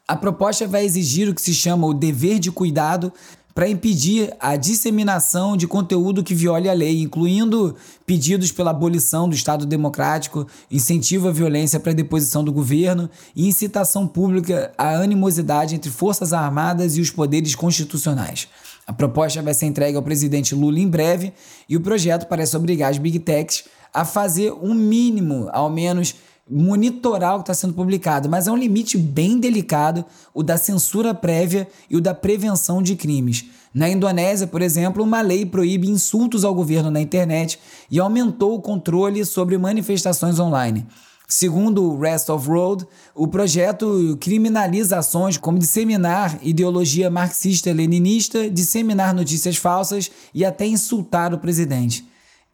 A 0.08 0.14
proposta 0.14 0.68
vai 0.68 0.84
exigir 0.84 1.28
o 1.28 1.34
que 1.34 1.42
se 1.42 1.52
chama 1.52 1.84
o 1.84 1.92
dever 1.92 2.38
de 2.38 2.52
cuidado 2.52 3.12
para 3.52 3.68
impedir 3.68 4.32
a 4.38 4.54
disseminação 4.54 5.56
de 5.56 5.66
conteúdo 5.66 6.22
que 6.22 6.32
viole 6.32 6.68
a 6.68 6.72
lei, 6.72 7.00
incluindo 7.00 7.74
pedidos 8.04 8.52
pela 8.52 8.70
abolição 8.70 9.28
do 9.28 9.34
Estado 9.34 9.66
Democrático, 9.66 10.46
incentivo 10.70 11.26
à 11.26 11.32
violência 11.32 11.80
para 11.80 11.90
a 11.90 11.94
deposição 11.94 12.44
do 12.44 12.52
governo 12.52 13.10
e 13.34 13.48
incitação 13.48 14.06
pública 14.06 14.72
à 14.78 14.90
animosidade 14.90 15.74
entre 15.74 15.90
Forças 15.90 16.32
Armadas 16.32 16.96
e 16.96 17.00
os 17.00 17.10
poderes 17.10 17.56
constitucionais. 17.56 18.46
A 18.86 18.92
proposta 18.92 19.42
vai 19.42 19.54
ser 19.54 19.66
entregue 19.66 19.96
ao 19.96 20.02
presidente 20.04 20.54
Lula 20.54 20.78
em 20.78 20.86
breve 20.86 21.32
e 21.68 21.76
o 21.76 21.80
projeto 21.80 22.28
parece 22.28 22.56
obrigar 22.56 22.92
as 22.92 22.98
big 22.98 23.18
techs 23.18 23.64
a 23.92 24.04
fazer 24.04 24.52
um 24.52 24.72
mínimo, 24.72 25.48
ao 25.50 25.68
menos, 25.68 26.14
monitorar 26.48 27.34
o 27.34 27.38
que 27.38 27.42
está 27.42 27.54
sendo 27.54 27.74
publicado, 27.74 28.28
mas 28.28 28.46
é 28.46 28.52
um 28.52 28.56
limite 28.56 28.96
bem 28.96 29.38
delicado 29.38 30.04
o 30.32 30.42
da 30.42 30.56
censura 30.56 31.12
prévia 31.12 31.68
e 31.90 31.96
o 31.96 32.00
da 32.00 32.14
prevenção 32.14 32.80
de 32.80 32.94
crimes. 32.94 33.46
Na 33.74 33.88
Indonésia, 33.88 34.46
por 34.46 34.62
exemplo, 34.62 35.02
uma 35.02 35.20
lei 35.20 35.44
proíbe 35.44 35.90
insultos 35.90 36.44
ao 36.44 36.54
governo 36.54 36.90
na 36.90 37.00
internet 37.00 37.58
e 37.90 37.98
aumentou 37.98 38.54
o 38.54 38.60
controle 38.60 39.24
sobre 39.24 39.58
manifestações 39.58 40.38
online. 40.38 40.86
Segundo 41.28 41.82
o 41.82 41.98
Rest 41.98 42.28
of 42.30 42.48
Road, 42.48 42.86
o 43.12 43.26
projeto 43.26 44.16
criminaliza 44.20 44.98
ações 44.98 45.36
como 45.36 45.58
disseminar 45.58 46.38
ideologia 46.40 47.10
marxista-leninista, 47.10 48.48
disseminar 48.48 49.12
notícias 49.12 49.56
falsas 49.56 50.08
e 50.32 50.44
até 50.44 50.64
insultar 50.64 51.34
o 51.34 51.38
presidente. 51.38 52.06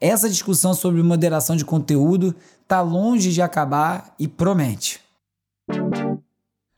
Essa 0.02 0.28
discussão 0.28 0.74
sobre 0.74 1.00
moderação 1.00 1.54
de 1.54 1.64
conteúdo 1.64 2.34
está 2.60 2.80
longe 2.80 3.30
de 3.30 3.40
acabar 3.40 4.12
e 4.18 4.26
promete. 4.26 4.98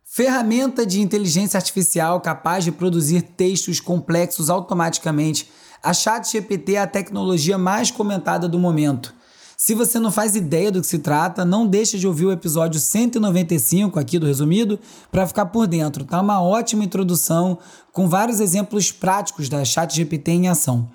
Ferramenta 0.05 0.85
de 0.85 1.01
inteligência 1.01 1.57
artificial 1.57 2.21
capaz 2.21 2.65
de 2.65 2.71
produzir 2.71 3.23
textos 3.23 3.81
complexos 3.81 4.51
automaticamente. 4.51 5.51
A 5.83 5.95
ChatGPT 5.95 6.75
é 6.75 6.83
a 6.83 6.87
tecnologia 6.87 7.57
mais 7.57 7.91
comentada 7.91 8.47
do 8.47 8.59
momento. 8.59 9.15
Se 9.57 9.73
você 9.73 9.99
não 9.99 10.13
faz 10.13 10.37
ideia 10.37 10.71
do 10.71 10.83
que 10.83 10.87
se 10.87 10.99
trata, 10.99 11.47
não 11.47 11.67
deixe 11.67 11.99
de 11.99 12.07
ouvir 12.07 12.27
o 12.27 12.33
episódio 12.33 12.79
195 12.79 13.99
aqui 13.99 14.19
do 14.19 14.27
Resumido 14.27 14.79
para 15.11 15.27
ficar 15.27 15.47
por 15.47 15.67
dentro. 15.67 16.05
Tá 16.05 16.21
uma 16.21 16.43
ótima 16.43 16.85
introdução 16.85 17.59
com 17.91 18.07
vários 18.07 18.39
exemplos 18.39 18.93
práticos 18.93 19.49
da 19.49 19.65
ChatGPT 19.65 20.31
em 20.31 20.49
ação. 20.51 20.91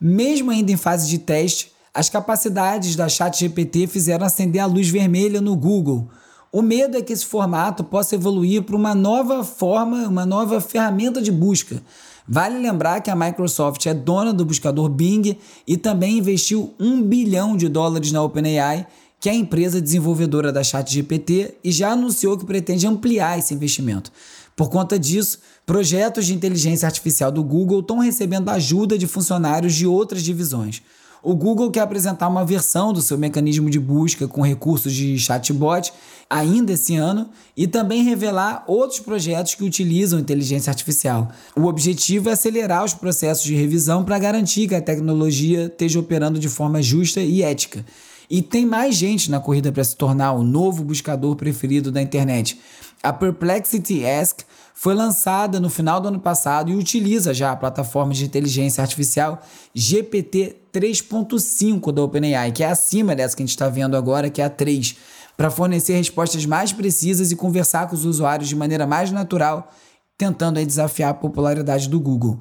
Mesmo 0.00 0.50
ainda 0.50 0.70
em 0.70 0.76
fase 0.76 1.08
de 1.08 1.18
teste, 1.18 1.72
as 1.92 2.08
capacidades 2.08 2.94
da 2.94 3.08
ChatGPT 3.08 3.86
fizeram 3.88 4.24
acender 4.24 4.62
a 4.62 4.66
luz 4.66 4.88
vermelha 4.88 5.40
no 5.40 5.56
Google. 5.56 6.08
O 6.52 6.62
medo 6.62 6.96
é 6.96 7.02
que 7.02 7.12
esse 7.12 7.26
formato 7.26 7.82
possa 7.82 8.14
evoluir 8.14 8.62
para 8.62 8.76
uma 8.76 8.94
nova 8.94 9.42
forma, 9.42 10.06
uma 10.06 10.24
nova 10.24 10.60
ferramenta 10.60 11.20
de 11.20 11.32
busca. 11.32 11.82
Vale 12.26 12.58
lembrar 12.58 13.00
que 13.00 13.10
a 13.10 13.16
Microsoft 13.16 13.84
é 13.86 13.94
dona 13.94 14.32
do 14.32 14.44
buscador 14.44 14.88
Bing 14.88 15.36
e 15.66 15.76
também 15.76 16.18
investiu 16.18 16.72
um 16.78 17.02
bilhão 17.02 17.56
de 17.56 17.68
dólares 17.68 18.12
na 18.12 18.22
OpenAI, 18.22 18.86
que 19.18 19.28
é 19.28 19.32
a 19.32 19.34
empresa 19.34 19.80
desenvolvedora 19.80 20.52
da 20.52 20.62
ChatGPT, 20.62 21.54
e 21.64 21.72
já 21.72 21.90
anunciou 21.90 22.38
que 22.38 22.46
pretende 22.46 22.86
ampliar 22.86 23.38
esse 23.38 23.52
investimento. 23.52 24.12
Por 24.58 24.68
conta 24.70 24.98
disso, 24.98 25.38
projetos 25.64 26.26
de 26.26 26.34
inteligência 26.34 26.84
artificial 26.84 27.30
do 27.30 27.44
Google 27.44 27.78
estão 27.78 28.00
recebendo 28.00 28.48
ajuda 28.48 28.98
de 28.98 29.06
funcionários 29.06 29.72
de 29.72 29.86
outras 29.86 30.20
divisões. 30.20 30.82
O 31.22 31.36
Google 31.36 31.70
quer 31.70 31.82
apresentar 31.82 32.26
uma 32.26 32.44
versão 32.44 32.92
do 32.92 33.00
seu 33.00 33.16
mecanismo 33.16 33.70
de 33.70 33.78
busca 33.78 34.26
com 34.26 34.42
recursos 34.42 34.92
de 34.92 35.16
chatbot 35.16 35.92
ainda 36.28 36.72
esse 36.72 36.96
ano 36.96 37.30
e 37.56 37.68
também 37.68 38.02
revelar 38.02 38.64
outros 38.66 38.98
projetos 38.98 39.54
que 39.54 39.62
utilizam 39.62 40.18
inteligência 40.18 40.72
artificial. 40.72 41.30
O 41.54 41.66
objetivo 41.66 42.28
é 42.28 42.32
acelerar 42.32 42.84
os 42.84 42.94
processos 42.94 43.44
de 43.44 43.54
revisão 43.54 44.02
para 44.02 44.18
garantir 44.18 44.66
que 44.66 44.74
a 44.74 44.82
tecnologia 44.82 45.66
esteja 45.66 46.00
operando 46.00 46.36
de 46.36 46.48
forma 46.48 46.82
justa 46.82 47.20
e 47.20 47.42
ética. 47.42 47.84
E 48.30 48.42
tem 48.42 48.66
mais 48.66 48.94
gente 48.94 49.30
na 49.30 49.40
corrida 49.40 49.72
para 49.72 49.82
se 49.82 49.96
tornar 49.96 50.32
o 50.32 50.42
novo 50.42 50.84
buscador 50.84 51.34
preferido 51.34 51.90
da 51.90 52.02
internet. 52.02 52.58
A 53.02 53.12
Perplexity 53.12 54.04
Ask 54.04 54.40
foi 54.74 54.94
lançada 54.94 55.58
no 55.60 55.70
final 55.70 56.00
do 56.00 56.08
ano 56.08 56.20
passado 56.20 56.70
e 56.70 56.74
utiliza 56.74 57.32
já 57.32 57.52
a 57.52 57.56
plataforma 57.56 58.12
de 58.12 58.24
inteligência 58.24 58.82
artificial 58.82 59.40
GPT 59.74 60.56
3.5 60.72 61.92
da 61.92 62.02
OpenAI, 62.02 62.52
que 62.52 62.62
é 62.62 62.68
acima 62.68 63.14
dessa 63.14 63.36
que 63.36 63.42
a 63.42 63.46
gente 63.46 63.54
está 63.54 63.68
vendo 63.68 63.96
agora, 63.96 64.30
que 64.30 64.40
é 64.40 64.44
a 64.44 64.50
3, 64.50 64.96
para 65.36 65.50
fornecer 65.50 65.94
respostas 65.94 66.44
mais 66.46 66.72
precisas 66.72 67.30
e 67.30 67.36
conversar 67.36 67.88
com 67.88 67.94
os 67.94 68.04
usuários 68.04 68.48
de 68.48 68.56
maneira 68.56 68.86
mais 68.86 69.10
natural, 69.10 69.72
tentando 70.16 70.64
desafiar 70.64 71.10
a 71.10 71.14
popularidade 71.14 71.88
do 71.88 72.00
Google. 72.00 72.38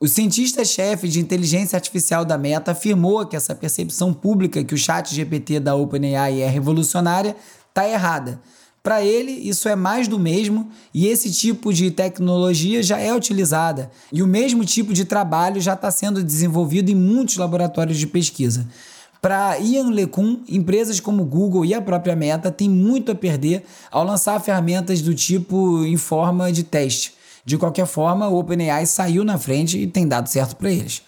O 0.00 0.08
cientista-chefe 0.08 1.08
de 1.08 1.20
inteligência 1.20 1.76
artificial 1.76 2.24
da 2.24 2.38
Meta 2.38 2.72
afirmou 2.72 3.26
que 3.26 3.36
essa 3.36 3.54
percepção 3.54 4.14
pública 4.14 4.64
que 4.64 4.74
o 4.74 4.78
chat 4.78 5.14
GPT 5.14 5.60
da 5.60 5.74
OpenAI 5.74 6.40
é 6.40 6.48
revolucionária 6.48 7.36
está 7.68 7.86
errada. 7.88 8.40
Para 8.82 9.02
ele, 9.02 9.32
isso 9.32 9.68
é 9.68 9.76
mais 9.76 10.08
do 10.08 10.18
mesmo 10.18 10.70
e 10.92 11.06
esse 11.06 11.30
tipo 11.30 11.72
de 11.72 11.90
tecnologia 11.90 12.82
já 12.82 12.98
é 12.98 13.14
utilizada 13.14 13.90
e 14.10 14.22
o 14.22 14.26
mesmo 14.26 14.64
tipo 14.64 14.94
de 14.94 15.04
trabalho 15.04 15.60
já 15.60 15.74
está 15.74 15.90
sendo 15.90 16.24
desenvolvido 16.24 16.90
em 16.90 16.94
muitos 16.94 17.36
laboratórios 17.36 17.98
de 17.98 18.06
pesquisa. 18.06 18.66
Para 19.20 19.58
Ian 19.58 19.90
LeCun, 19.90 20.40
empresas 20.48 20.98
como 20.98 21.26
Google 21.26 21.66
e 21.66 21.74
a 21.74 21.82
própria 21.82 22.16
Meta 22.16 22.50
têm 22.50 22.70
muito 22.70 23.12
a 23.12 23.14
perder 23.14 23.64
ao 23.90 24.02
lançar 24.02 24.40
ferramentas 24.40 25.02
do 25.02 25.14
tipo 25.14 25.84
em 25.84 25.98
forma 25.98 26.50
de 26.50 26.62
teste. 26.64 27.12
De 27.44 27.58
qualquer 27.58 27.86
forma, 27.86 28.28
o 28.28 28.38
OpenAI 28.38 28.86
saiu 28.86 29.22
na 29.24 29.36
frente 29.36 29.78
e 29.78 29.86
tem 29.86 30.08
dado 30.08 30.28
certo 30.28 30.56
para 30.56 30.70
eles. 30.70 31.02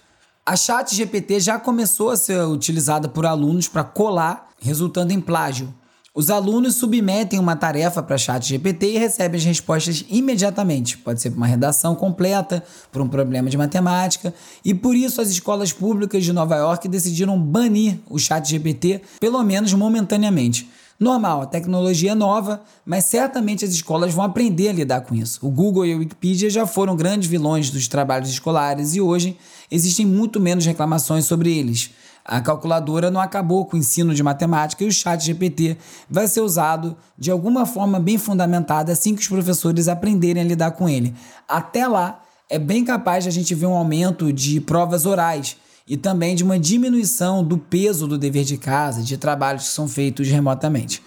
A 0.45 0.57
ChatGPT 0.57 1.41
já 1.41 1.59
começou 1.59 2.11
a 2.11 2.17
ser 2.17 2.43
utilizada 2.43 3.09
por 3.09 3.25
alunos 3.25 3.67
para 3.67 3.85
colar, 3.85 4.49
resultando 4.61 5.13
em 5.13 5.21
plágio. 5.21 5.73
Os 6.15 6.29
alunos 6.29 6.75
submetem 6.75 7.39
uma 7.39 7.57
tarefa 7.57 8.03
para 8.03 8.19
ChatGPT 8.19 8.97
e 8.97 8.99
recebem 8.99 9.39
as 9.39 9.47
respostas 9.47 10.05
imediatamente. 10.11 10.99
Pode 10.99 11.23
ser 11.23 11.31
para 11.31 11.39
uma 11.39 11.47
redação 11.47 11.95
completa, 11.95 12.63
para 12.93 13.03
um 13.03 13.09
problema 13.09 13.49
de 13.49 13.57
matemática, 13.57 14.35
e 14.63 14.75
por 14.75 14.95
isso 14.95 15.23
as 15.23 15.31
escolas 15.31 15.73
públicas 15.73 16.23
de 16.23 16.31
Nova 16.31 16.55
York 16.57 16.87
decidiram 16.87 17.41
banir 17.41 17.99
o 18.11 18.19
ChatGPT, 18.19 19.01
pelo 19.19 19.43
menos 19.43 19.73
momentaneamente. 19.73 20.69
Normal, 21.01 21.43
a 21.43 21.47
tecnologia 21.47 22.13
é 22.13 22.15
nova, 22.15 22.63
mas 22.85 23.07
certamente 23.07 23.65
as 23.65 23.73
escolas 23.73 24.13
vão 24.13 24.23
aprender 24.23 24.69
a 24.69 24.73
lidar 24.75 25.01
com 25.01 25.15
isso. 25.15 25.41
O 25.43 25.51
Google 25.51 25.87
e 25.87 25.95
a 25.95 25.97
Wikipedia 25.97 26.51
já 26.51 26.67
foram 26.67 26.95
grandes 26.95 27.27
vilões 27.27 27.71
dos 27.71 27.89
trabalhos 27.89 28.29
escolares 28.29 28.95
e 28.95 29.01
hoje 29.01 29.35
existem 29.71 30.05
muito 30.05 30.39
menos 30.39 30.67
reclamações 30.67 31.25
sobre 31.25 31.57
eles. 31.57 31.91
A 32.25 32.41
calculadora 32.41 33.11
não 33.11 33.21
acabou 33.21 33.65
com 33.67 33.77
o 33.77 33.81
ensino 33.81 34.15
de 34.15 34.23
matemática 34.23 34.85
e 34.85 34.87
o 34.87 34.93
chat 34.93 35.25
GPT 35.25 35.77
vai 36.09 36.29
ser 36.29 36.41
usado 36.41 36.97
de 37.19 37.31
alguma 37.31 37.67
forma 37.67 37.99
bem 37.99 38.17
fundamentada 38.17 38.93
assim 38.93 39.15
que 39.15 39.23
os 39.23 39.29
professores 39.29 39.89
aprenderem 39.89 40.43
a 40.43 40.47
lidar 40.47 40.71
com 40.73 40.89
ele. 40.89 41.15
Até 41.49 41.87
lá, 41.87 42.23
é 42.49 42.59
bem 42.59 42.85
capaz 42.85 43.25
de 43.25 43.31
a 43.31 43.33
gente 43.33 43.55
ver 43.55 43.67
um 43.67 43.75
aumento 43.75 44.33
de 44.33 44.61
provas 44.61 45.07
orais 45.07 45.57
e 45.89 45.97
também 45.97 46.37
de 46.37 46.45
uma 46.45 46.59
diminuição 46.59 47.43
do 47.43 47.59
peso 47.59 48.07
do 48.07 48.17
dever 48.17 48.45
de 48.45 48.57
casa, 48.57 49.03
de 49.03 49.17
trabalhos 49.17 49.65
que 49.65 49.75
são 49.75 49.89
feitos 49.89 50.29
remotamente. 50.29 51.03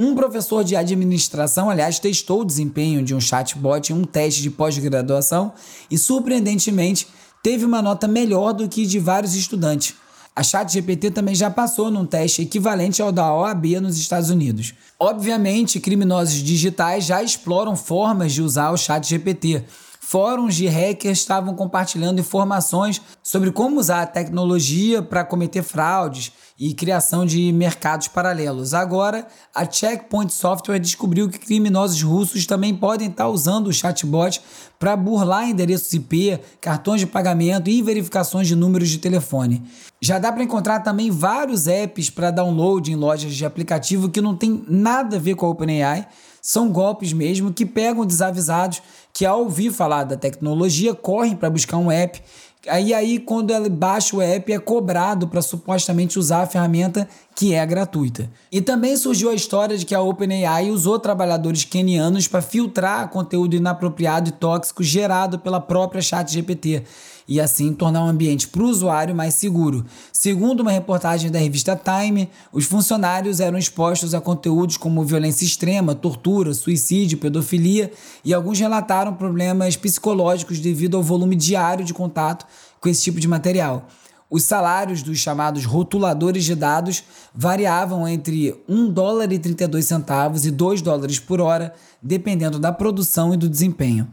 Um 0.00 0.14
professor 0.14 0.62
de 0.62 0.76
administração, 0.76 1.68
aliás, 1.68 1.98
testou 1.98 2.42
o 2.42 2.44
desempenho 2.44 3.02
de 3.02 3.14
um 3.14 3.20
chatbot 3.20 3.92
em 3.92 3.96
um 3.96 4.04
teste 4.04 4.42
de 4.42 4.50
pós-graduação 4.50 5.52
e, 5.90 5.98
surpreendentemente, 5.98 7.08
teve 7.42 7.64
uma 7.64 7.82
nota 7.82 8.06
melhor 8.06 8.52
do 8.52 8.68
que 8.68 8.86
de 8.86 8.98
vários 8.98 9.34
estudantes. 9.34 9.94
A 10.38 10.42
ChatGPT 10.44 11.10
também 11.10 11.34
já 11.34 11.50
passou 11.50 11.90
num 11.90 12.06
teste 12.06 12.42
equivalente 12.42 13.02
ao 13.02 13.10
da 13.10 13.34
OAB 13.34 13.80
nos 13.80 13.98
Estados 13.98 14.30
Unidos. 14.30 14.72
Obviamente, 14.96 15.80
criminosos 15.80 16.36
digitais 16.36 17.06
já 17.06 17.20
exploram 17.20 17.74
formas 17.74 18.32
de 18.32 18.40
usar 18.40 18.70
o 18.70 18.76
ChatGPT. 18.76 19.64
Fóruns 20.10 20.54
de 20.54 20.66
hackers 20.66 21.18
estavam 21.18 21.54
compartilhando 21.54 22.18
informações 22.18 22.98
sobre 23.22 23.52
como 23.52 23.78
usar 23.78 24.00
a 24.00 24.06
tecnologia 24.06 25.02
para 25.02 25.22
cometer 25.22 25.62
fraudes 25.62 26.32
e 26.58 26.72
criação 26.72 27.26
de 27.26 27.52
mercados 27.52 28.08
paralelos. 28.08 28.72
Agora, 28.72 29.28
a 29.54 29.70
Checkpoint 29.70 30.32
Software 30.32 30.78
descobriu 30.78 31.28
que 31.28 31.38
criminosos 31.38 32.02
russos 32.02 32.46
também 32.46 32.74
podem 32.74 33.10
estar 33.10 33.28
usando 33.28 33.66
o 33.66 33.72
chatbot 33.72 34.40
para 34.78 34.96
burlar 34.96 35.46
endereços 35.46 35.92
IP, 35.92 36.40
cartões 36.58 37.02
de 37.02 37.06
pagamento 37.06 37.68
e 37.68 37.82
verificações 37.82 38.48
de 38.48 38.56
números 38.56 38.88
de 38.88 38.96
telefone. 38.96 39.62
Já 40.00 40.18
dá 40.18 40.32
para 40.32 40.42
encontrar 40.42 40.80
também 40.80 41.10
vários 41.10 41.66
apps 41.66 42.08
para 42.08 42.30
download 42.30 42.90
em 42.90 42.96
lojas 42.96 43.34
de 43.34 43.44
aplicativo 43.44 44.08
que 44.08 44.22
não 44.22 44.34
tem 44.34 44.64
nada 44.66 45.16
a 45.16 45.20
ver 45.20 45.34
com 45.34 45.44
a 45.44 45.50
OpenAI. 45.50 46.08
São 46.40 46.70
golpes 46.70 47.12
mesmo 47.12 47.52
que 47.52 47.66
pegam 47.66 48.06
desavisados 48.06 48.80
que, 49.18 49.26
ao 49.26 49.40
ouvir 49.40 49.72
falar 49.72 50.04
da 50.04 50.16
tecnologia, 50.16 50.94
correm 50.94 51.34
para 51.34 51.50
buscar 51.50 51.76
um 51.76 51.90
app 51.90 52.22
Aí, 52.66 52.92
aí, 52.92 53.18
quando 53.18 53.52
ele 53.52 53.68
baixa 53.68 54.16
o 54.16 54.20
app, 54.20 54.52
é 54.52 54.58
cobrado 54.58 55.28
para 55.28 55.40
supostamente 55.40 56.18
usar 56.18 56.42
a 56.42 56.46
ferramenta 56.46 57.08
que 57.34 57.54
é 57.54 57.64
gratuita. 57.64 58.28
E 58.50 58.60
também 58.60 58.96
surgiu 58.96 59.30
a 59.30 59.34
história 59.34 59.78
de 59.78 59.86
que 59.86 59.94
a 59.94 60.02
OpenAI 60.02 60.70
usou 60.70 60.98
trabalhadores 60.98 61.64
kenianos 61.64 62.26
para 62.26 62.42
filtrar 62.42 63.08
conteúdo 63.10 63.54
inapropriado 63.54 64.28
e 64.28 64.32
tóxico 64.32 64.82
gerado 64.82 65.38
pela 65.38 65.60
própria 65.60 66.02
ChatGPT 66.02 66.82
e 67.28 67.40
assim 67.40 67.74
tornar 67.74 68.02
o 68.02 68.06
um 68.06 68.08
ambiente 68.08 68.48
para 68.48 68.62
o 68.62 68.68
usuário 68.68 69.14
mais 69.14 69.34
seguro. 69.34 69.84
Segundo 70.12 70.60
uma 70.60 70.72
reportagem 70.72 71.30
da 71.30 71.38
revista 71.38 71.76
Time, 71.76 72.30
os 72.50 72.64
funcionários 72.64 73.38
eram 73.38 73.58
expostos 73.58 74.14
a 74.14 74.20
conteúdos 74.20 74.78
como 74.78 75.04
violência 75.04 75.44
extrema, 75.44 75.94
tortura, 75.94 76.54
suicídio, 76.54 77.18
pedofilia 77.18 77.92
e 78.24 78.32
alguns 78.32 78.58
relataram 78.58 79.14
problemas 79.14 79.76
psicológicos 79.76 80.58
devido 80.58 80.96
ao 80.96 81.02
volume 81.02 81.36
diário 81.36 81.84
de 81.84 81.92
contato 81.92 82.46
com 82.80 82.88
esse 82.88 83.02
tipo 83.02 83.20
de 83.20 83.28
material. 83.28 83.86
Os 84.30 84.42
salários 84.42 85.02
dos 85.02 85.18
chamados 85.18 85.64
rotuladores 85.64 86.44
de 86.44 86.54
dados 86.54 87.02
variavam 87.34 88.06
entre 88.06 88.54
1 88.68 88.90
dólar 88.90 89.32
e 89.32 89.38
32 89.38 89.86
centavos 89.86 90.44
e 90.44 90.50
2 90.50 90.82
dólares 90.82 91.18
por 91.18 91.40
hora, 91.40 91.72
dependendo 92.02 92.58
da 92.58 92.70
produção 92.70 93.32
e 93.32 93.38
do 93.38 93.48
desempenho. 93.48 94.06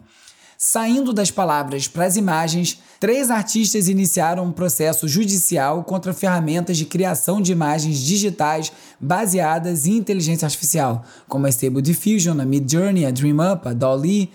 Saindo 0.58 1.12
das 1.12 1.30
palavras 1.30 1.88
para 1.88 2.06
as 2.06 2.16
imagens, 2.16 2.80
três 2.98 3.30
artistas 3.30 3.90
iniciaram 3.90 4.46
um 4.46 4.52
processo 4.54 5.06
judicial 5.06 5.84
contra 5.84 6.14
ferramentas 6.14 6.78
de 6.78 6.86
criação 6.86 7.42
de 7.42 7.52
imagens 7.52 8.00
digitais 8.00 8.72
baseadas 9.00 9.86
em 9.86 9.98
inteligência 9.98 10.46
artificial, 10.46 11.04
como 11.28 11.46
a 11.46 11.50
Stable 11.50 11.82
Diffusion, 11.82 12.40
a 12.40 12.46
Midjourney, 12.46 13.06
a 13.06 13.12
DreamUp, 13.12 13.68
a 13.68 13.74
Dolly. 13.74 14.32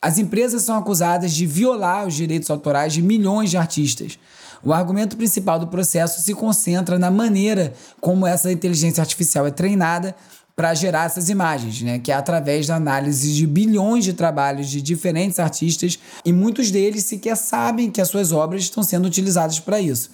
As 0.00 0.16
empresas 0.18 0.62
são 0.62 0.76
acusadas 0.76 1.32
de 1.32 1.44
violar 1.44 2.06
os 2.06 2.14
direitos 2.14 2.50
autorais 2.50 2.92
de 2.92 3.02
milhões 3.02 3.50
de 3.50 3.56
artistas. 3.56 4.18
O 4.62 4.72
argumento 4.72 5.16
principal 5.16 5.58
do 5.58 5.66
processo 5.66 6.22
se 6.22 6.34
concentra 6.34 6.98
na 6.98 7.10
maneira 7.10 7.74
como 8.00 8.26
essa 8.26 8.50
inteligência 8.50 9.00
artificial 9.00 9.46
é 9.46 9.50
treinada 9.50 10.14
para 10.56 10.72
gerar 10.74 11.06
essas 11.06 11.28
imagens, 11.28 11.82
né? 11.82 11.98
que 11.98 12.12
é 12.12 12.14
através 12.14 12.66
da 12.66 12.76
análise 12.76 13.32
de 13.32 13.46
bilhões 13.46 14.04
de 14.04 14.12
trabalhos 14.12 14.68
de 14.68 14.80
diferentes 14.80 15.38
artistas 15.38 15.98
e 16.24 16.32
muitos 16.32 16.70
deles 16.70 17.04
sequer 17.04 17.36
sabem 17.36 17.90
que 17.90 18.00
as 18.00 18.08
suas 18.08 18.30
obras 18.30 18.62
estão 18.62 18.82
sendo 18.82 19.06
utilizadas 19.06 19.58
para 19.58 19.80
isso. 19.80 20.10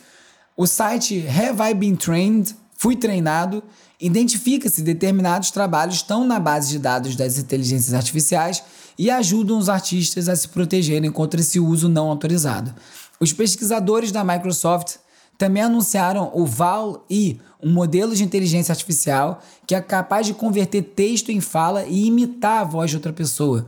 O 0.57 0.67
site 0.67 1.27
Have 1.29 1.71
I 1.71 1.75
Been 1.75 1.97
Trained? 1.97 2.55
Fui 2.77 2.97
treinado 2.97 3.63
identifica 4.01 4.69
se 4.69 4.83
determinados 4.83 5.51
trabalhos 5.51 5.97
estão 5.97 6.27
na 6.27 6.41
base 6.41 6.71
de 6.71 6.79
dados 6.79 7.15
das 7.15 7.37
inteligências 7.37 7.93
artificiais 7.93 8.63
e 8.99 9.11
ajudam 9.11 9.59
os 9.59 9.69
artistas 9.69 10.29
a 10.29 10.35
se 10.35 10.49
protegerem 10.49 11.11
contra 11.11 11.41
esse 11.41 11.61
uso 11.61 11.89
não 11.89 12.09
autorizado. 12.09 12.75
Os 13.21 13.33
pesquisadores 13.33 14.11
da 14.11 14.25
Microsoft 14.25 14.97
também 15.41 15.63
anunciaram 15.63 16.31
o 16.35 16.45
Val-E, 16.45 17.41
um 17.63 17.73
modelo 17.73 18.15
de 18.15 18.23
inteligência 18.23 18.73
artificial 18.73 19.41
que 19.67 19.75
é 19.75 19.81
capaz 19.81 20.27
de 20.27 20.35
converter 20.35 20.83
texto 20.83 21.31
em 21.31 21.41
fala 21.41 21.87
e 21.87 22.09
imitar 22.09 22.61
a 22.61 22.65
voz 22.65 22.91
de 22.91 22.97
outra 22.99 23.11
pessoa. 23.11 23.67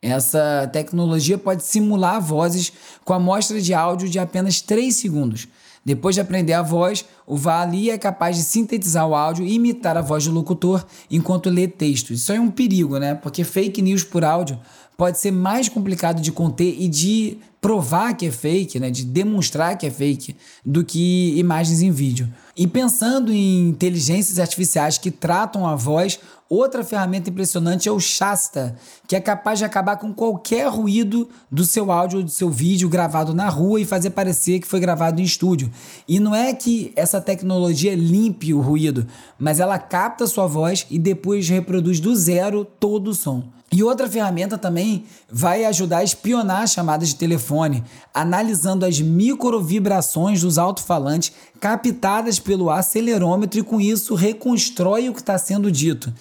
Essa 0.00 0.66
tecnologia 0.72 1.36
pode 1.36 1.62
simular 1.62 2.22
vozes 2.22 2.72
com 3.04 3.12
amostra 3.12 3.60
de 3.60 3.74
áudio 3.74 4.08
de 4.08 4.18
apenas 4.18 4.62
3 4.62 4.96
segundos. 4.96 5.46
Depois 5.84 6.14
de 6.14 6.22
aprender 6.22 6.54
a 6.54 6.62
voz, 6.62 7.04
o 7.26 7.36
Vali 7.36 7.90
é 7.90 7.98
capaz 7.98 8.36
de 8.36 8.42
sintetizar 8.42 9.06
o 9.06 9.14
áudio 9.14 9.44
e 9.44 9.52
imitar 9.52 9.98
a 9.98 10.02
voz 10.02 10.24
do 10.24 10.32
locutor 10.32 10.86
enquanto 11.10 11.50
lê 11.50 11.68
textos. 11.68 12.20
Isso 12.20 12.32
é 12.32 12.40
um 12.40 12.50
perigo, 12.50 12.98
né? 12.98 13.14
Porque 13.14 13.44
fake 13.44 13.82
news 13.82 14.04
por 14.04 14.24
áudio 14.24 14.58
pode 14.96 15.18
ser 15.18 15.32
mais 15.32 15.68
complicado 15.68 16.22
de 16.22 16.32
conter 16.32 16.76
e 16.78 16.88
de 16.88 17.38
provar 17.60 18.14
que 18.14 18.26
é 18.26 18.30
fake, 18.30 18.80
né, 18.80 18.90
de 18.90 19.04
demonstrar 19.04 19.76
que 19.76 19.86
é 19.86 19.90
fake, 19.90 20.34
do 20.64 20.82
que 20.82 21.34
imagens 21.36 21.82
em 21.82 21.90
vídeo. 21.90 22.32
E 22.56 22.66
pensando 22.66 23.32
em 23.32 23.68
inteligências 23.68 24.38
artificiais 24.38 24.96
que 24.96 25.10
tratam 25.10 25.66
a 25.66 25.76
voz, 25.76 26.18
outra 26.48 26.82
ferramenta 26.82 27.28
impressionante 27.28 27.88
é 27.88 27.92
o 27.92 28.00
Shasta, 28.00 28.76
que 29.06 29.14
é 29.14 29.20
capaz 29.20 29.58
de 29.58 29.64
acabar 29.64 29.96
com 29.96 30.12
qualquer 30.12 30.68
ruído 30.68 31.28
do 31.50 31.64
seu 31.64 31.92
áudio 31.92 32.18
ou 32.18 32.24
do 32.24 32.30
seu 32.30 32.50
vídeo 32.50 32.88
gravado 32.88 33.34
na 33.34 33.48
rua 33.48 33.80
e 33.80 33.84
fazer 33.84 34.10
parecer 34.10 34.60
que 34.60 34.66
foi 34.66 34.80
gravado 34.80 35.20
em 35.20 35.24
estúdio. 35.24 35.70
E 36.08 36.18
não 36.18 36.34
é 36.34 36.52
que 36.54 36.92
essa 36.96 37.20
tecnologia 37.20 37.94
limpe 37.94 38.54
o 38.54 38.60
ruído, 38.60 39.06
mas 39.38 39.60
ela 39.60 39.78
capta 39.78 40.26
sua 40.26 40.46
voz 40.46 40.86
e 40.90 40.98
depois 40.98 41.48
reproduz 41.48 42.00
do 42.00 42.16
zero 42.16 42.64
todo 42.64 43.08
o 43.08 43.14
som. 43.14 43.44
E 43.72 43.84
outra 43.84 44.08
ferramenta 44.08 44.58
também 44.58 45.04
vai 45.30 45.64
ajudar 45.64 45.98
a 45.98 46.04
espionar 46.04 46.66
chamadas 46.66 47.10
de 47.10 47.14
telefone, 47.14 47.84
analisando 48.12 48.84
as 48.84 49.00
microvibrações 49.00 50.40
dos 50.40 50.58
alto-falantes 50.58 51.32
captadas 51.60 52.40
pelo 52.40 52.68
acelerômetro 52.68 53.60
e 53.60 53.62
com 53.62 53.80
isso 53.80 54.16
reconstrói 54.16 55.08
o 55.08 55.14
que 55.14 55.20
está 55.20 55.38
sendo 55.38 55.70
dito. 55.70 56.12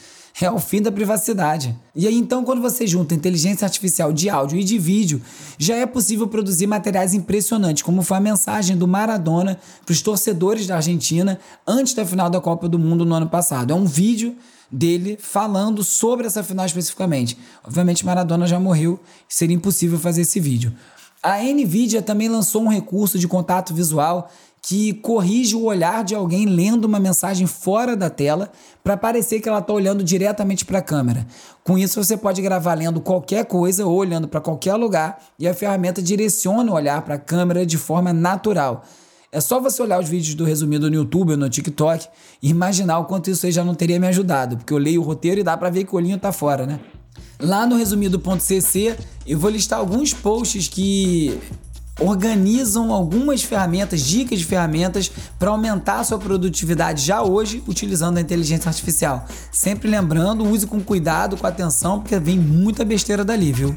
É 0.41 0.49
o 0.49 0.59
fim 0.59 0.81
da 0.81 0.91
privacidade. 0.91 1.77
E 1.93 2.07
aí 2.07 2.15
então, 2.15 2.45
quando 2.45 2.61
você 2.61 2.87
junta 2.87 3.13
inteligência 3.13 3.65
artificial 3.65 4.13
de 4.13 4.29
áudio 4.29 4.57
e 4.57 4.63
de 4.63 4.77
vídeo, 4.77 5.21
já 5.57 5.75
é 5.75 5.85
possível 5.85 6.27
produzir 6.27 6.65
materiais 6.65 7.13
impressionantes, 7.13 7.83
como 7.83 8.01
foi 8.01 8.17
a 8.17 8.21
mensagem 8.21 8.77
do 8.77 8.87
Maradona 8.87 9.59
para 9.85 9.91
os 9.91 10.01
torcedores 10.01 10.65
da 10.65 10.77
Argentina 10.77 11.39
antes 11.67 11.93
da 11.93 12.05
final 12.05 12.29
da 12.29 12.39
Copa 12.39 12.69
do 12.69 12.79
Mundo 12.79 13.05
no 13.05 13.15
ano 13.15 13.27
passado. 13.27 13.71
É 13.71 13.75
um 13.75 13.85
vídeo 13.85 14.35
dele 14.71 15.17
falando 15.19 15.83
sobre 15.83 16.25
essa 16.25 16.43
final 16.43 16.65
especificamente. 16.65 17.37
Obviamente, 17.63 18.05
Maradona 18.05 18.47
já 18.47 18.59
morreu, 18.59 18.99
seria 19.27 19.55
impossível 19.55 19.99
fazer 19.99 20.21
esse 20.21 20.39
vídeo. 20.39 20.73
A 21.21 21.39
Nvidia 21.39 22.01
também 22.01 22.29
lançou 22.29 22.63
um 22.63 22.69
recurso 22.69 23.19
de 23.19 23.27
contato 23.27 23.73
visual 23.73 24.31
que 24.61 24.93
corrige 24.93 25.55
o 25.55 25.63
olhar 25.63 26.03
de 26.03 26.13
alguém 26.13 26.45
lendo 26.45 26.85
uma 26.85 26.99
mensagem 26.99 27.47
fora 27.47 27.95
da 27.95 28.09
tela 28.09 28.51
para 28.83 28.97
parecer 28.97 29.39
que 29.39 29.47
ela 29.47 29.59
está 29.59 29.73
olhando 29.73 30.03
diretamente 30.03 30.65
para 30.65 30.79
a 30.79 30.81
câmera. 30.81 31.25
Com 31.63 31.77
isso, 31.77 32.03
você 32.03 32.17
pode 32.17 32.41
gravar 32.41 32.73
lendo 32.73 32.99
qualquer 32.99 33.45
coisa 33.45 33.85
ou 33.85 33.95
olhando 33.95 34.27
para 34.27 34.41
qualquer 34.41 34.75
lugar 34.75 35.19
e 35.37 35.47
a 35.47 35.53
ferramenta 35.53 36.01
direciona 36.01 36.71
o 36.71 36.75
olhar 36.75 37.01
para 37.03 37.15
a 37.15 37.19
câmera 37.19 37.65
de 37.65 37.77
forma 37.77 38.11
natural. 38.11 38.83
É 39.31 39.39
só 39.39 39.59
você 39.59 39.81
olhar 39.81 39.99
os 39.99 40.09
vídeos 40.09 40.33
do 40.33 40.43
resumido 40.43 40.89
no 40.89 40.95
YouTube 40.95 41.31
ou 41.31 41.37
no 41.37 41.49
TikTok 41.49 42.07
e 42.41 42.49
imaginar 42.49 42.97
o 42.99 43.05
quanto 43.05 43.29
isso 43.29 43.45
aí 43.45 43.51
já 43.51 43.63
não 43.63 43.75
teria 43.75 43.99
me 43.99 44.07
ajudado, 44.07 44.57
porque 44.57 44.73
eu 44.73 44.77
leio 44.77 45.01
o 45.01 45.03
roteiro 45.03 45.39
e 45.39 45.43
dá 45.43 45.55
para 45.55 45.69
ver 45.69 45.83
que 45.83 45.93
o 45.93 45.97
olhinho 45.97 46.17
tá 46.17 46.31
fora, 46.31 46.65
né? 46.65 46.79
Lá 47.39 47.65
no 47.65 47.77
resumido.cc 47.77 48.97
eu 49.27 49.37
vou 49.37 49.51
listar 49.51 49.79
alguns 49.79 50.13
posts 50.13 50.67
que 50.67 51.39
organizam 51.99 52.93
algumas 52.93 53.43
ferramentas, 53.43 54.01
dicas 54.01 54.39
de 54.39 54.45
ferramentas 54.45 55.11
para 55.37 55.49
aumentar 55.49 55.99
a 55.99 56.03
sua 56.03 56.17
produtividade 56.17 57.03
já 57.03 57.21
hoje 57.21 57.63
utilizando 57.67 58.17
a 58.17 58.21
inteligência 58.21 58.69
artificial. 58.69 59.25
Sempre 59.51 59.89
lembrando, 59.89 60.47
use 60.47 60.65
com 60.65 60.81
cuidado, 60.81 61.37
com 61.37 61.45
atenção, 61.45 61.99
porque 61.99 62.17
vem 62.19 62.39
muita 62.39 62.85
besteira 62.85 63.25
dali, 63.25 63.51
viu? 63.51 63.75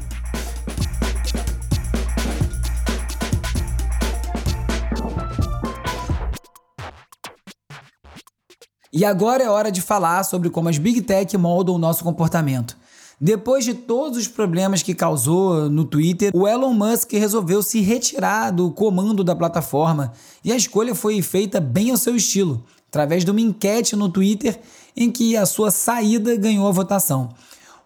E 8.95 9.03
agora 9.03 9.43
é 9.43 9.49
hora 9.49 9.71
de 9.71 9.81
falar 9.81 10.23
sobre 10.23 10.51
como 10.51 10.69
as 10.69 10.77
Big 10.77 11.01
Tech 11.01 11.35
moldam 11.35 11.73
o 11.73 11.79
nosso 11.79 12.03
comportamento. 12.03 12.77
Depois 13.19 13.63
de 13.63 13.73
todos 13.73 14.17
os 14.17 14.27
problemas 14.27 14.81
que 14.81 14.93
causou 14.93 15.69
no 15.69 15.85
Twitter, 15.85 16.31
o 16.35 16.47
Elon 16.47 16.73
Musk 16.73 17.13
resolveu 17.13 17.61
se 17.61 17.79
retirar 17.81 18.51
do 18.51 18.71
comando 18.71 19.23
da 19.23 19.35
plataforma 19.35 20.13
e 20.43 20.51
a 20.51 20.55
escolha 20.55 20.95
foi 20.95 21.21
feita 21.21 21.59
bem 21.59 21.91
ao 21.91 21.97
seu 21.97 22.15
estilo, 22.15 22.63
através 22.89 23.23
de 23.23 23.31
uma 23.31 23.41
enquete 23.41 23.95
no 23.95 24.09
Twitter 24.09 24.59
em 24.95 25.11
que 25.11 25.37
a 25.37 25.45
sua 25.45 25.71
saída 25.71 26.35
ganhou 26.35 26.67
a 26.67 26.71
votação. 26.71 27.29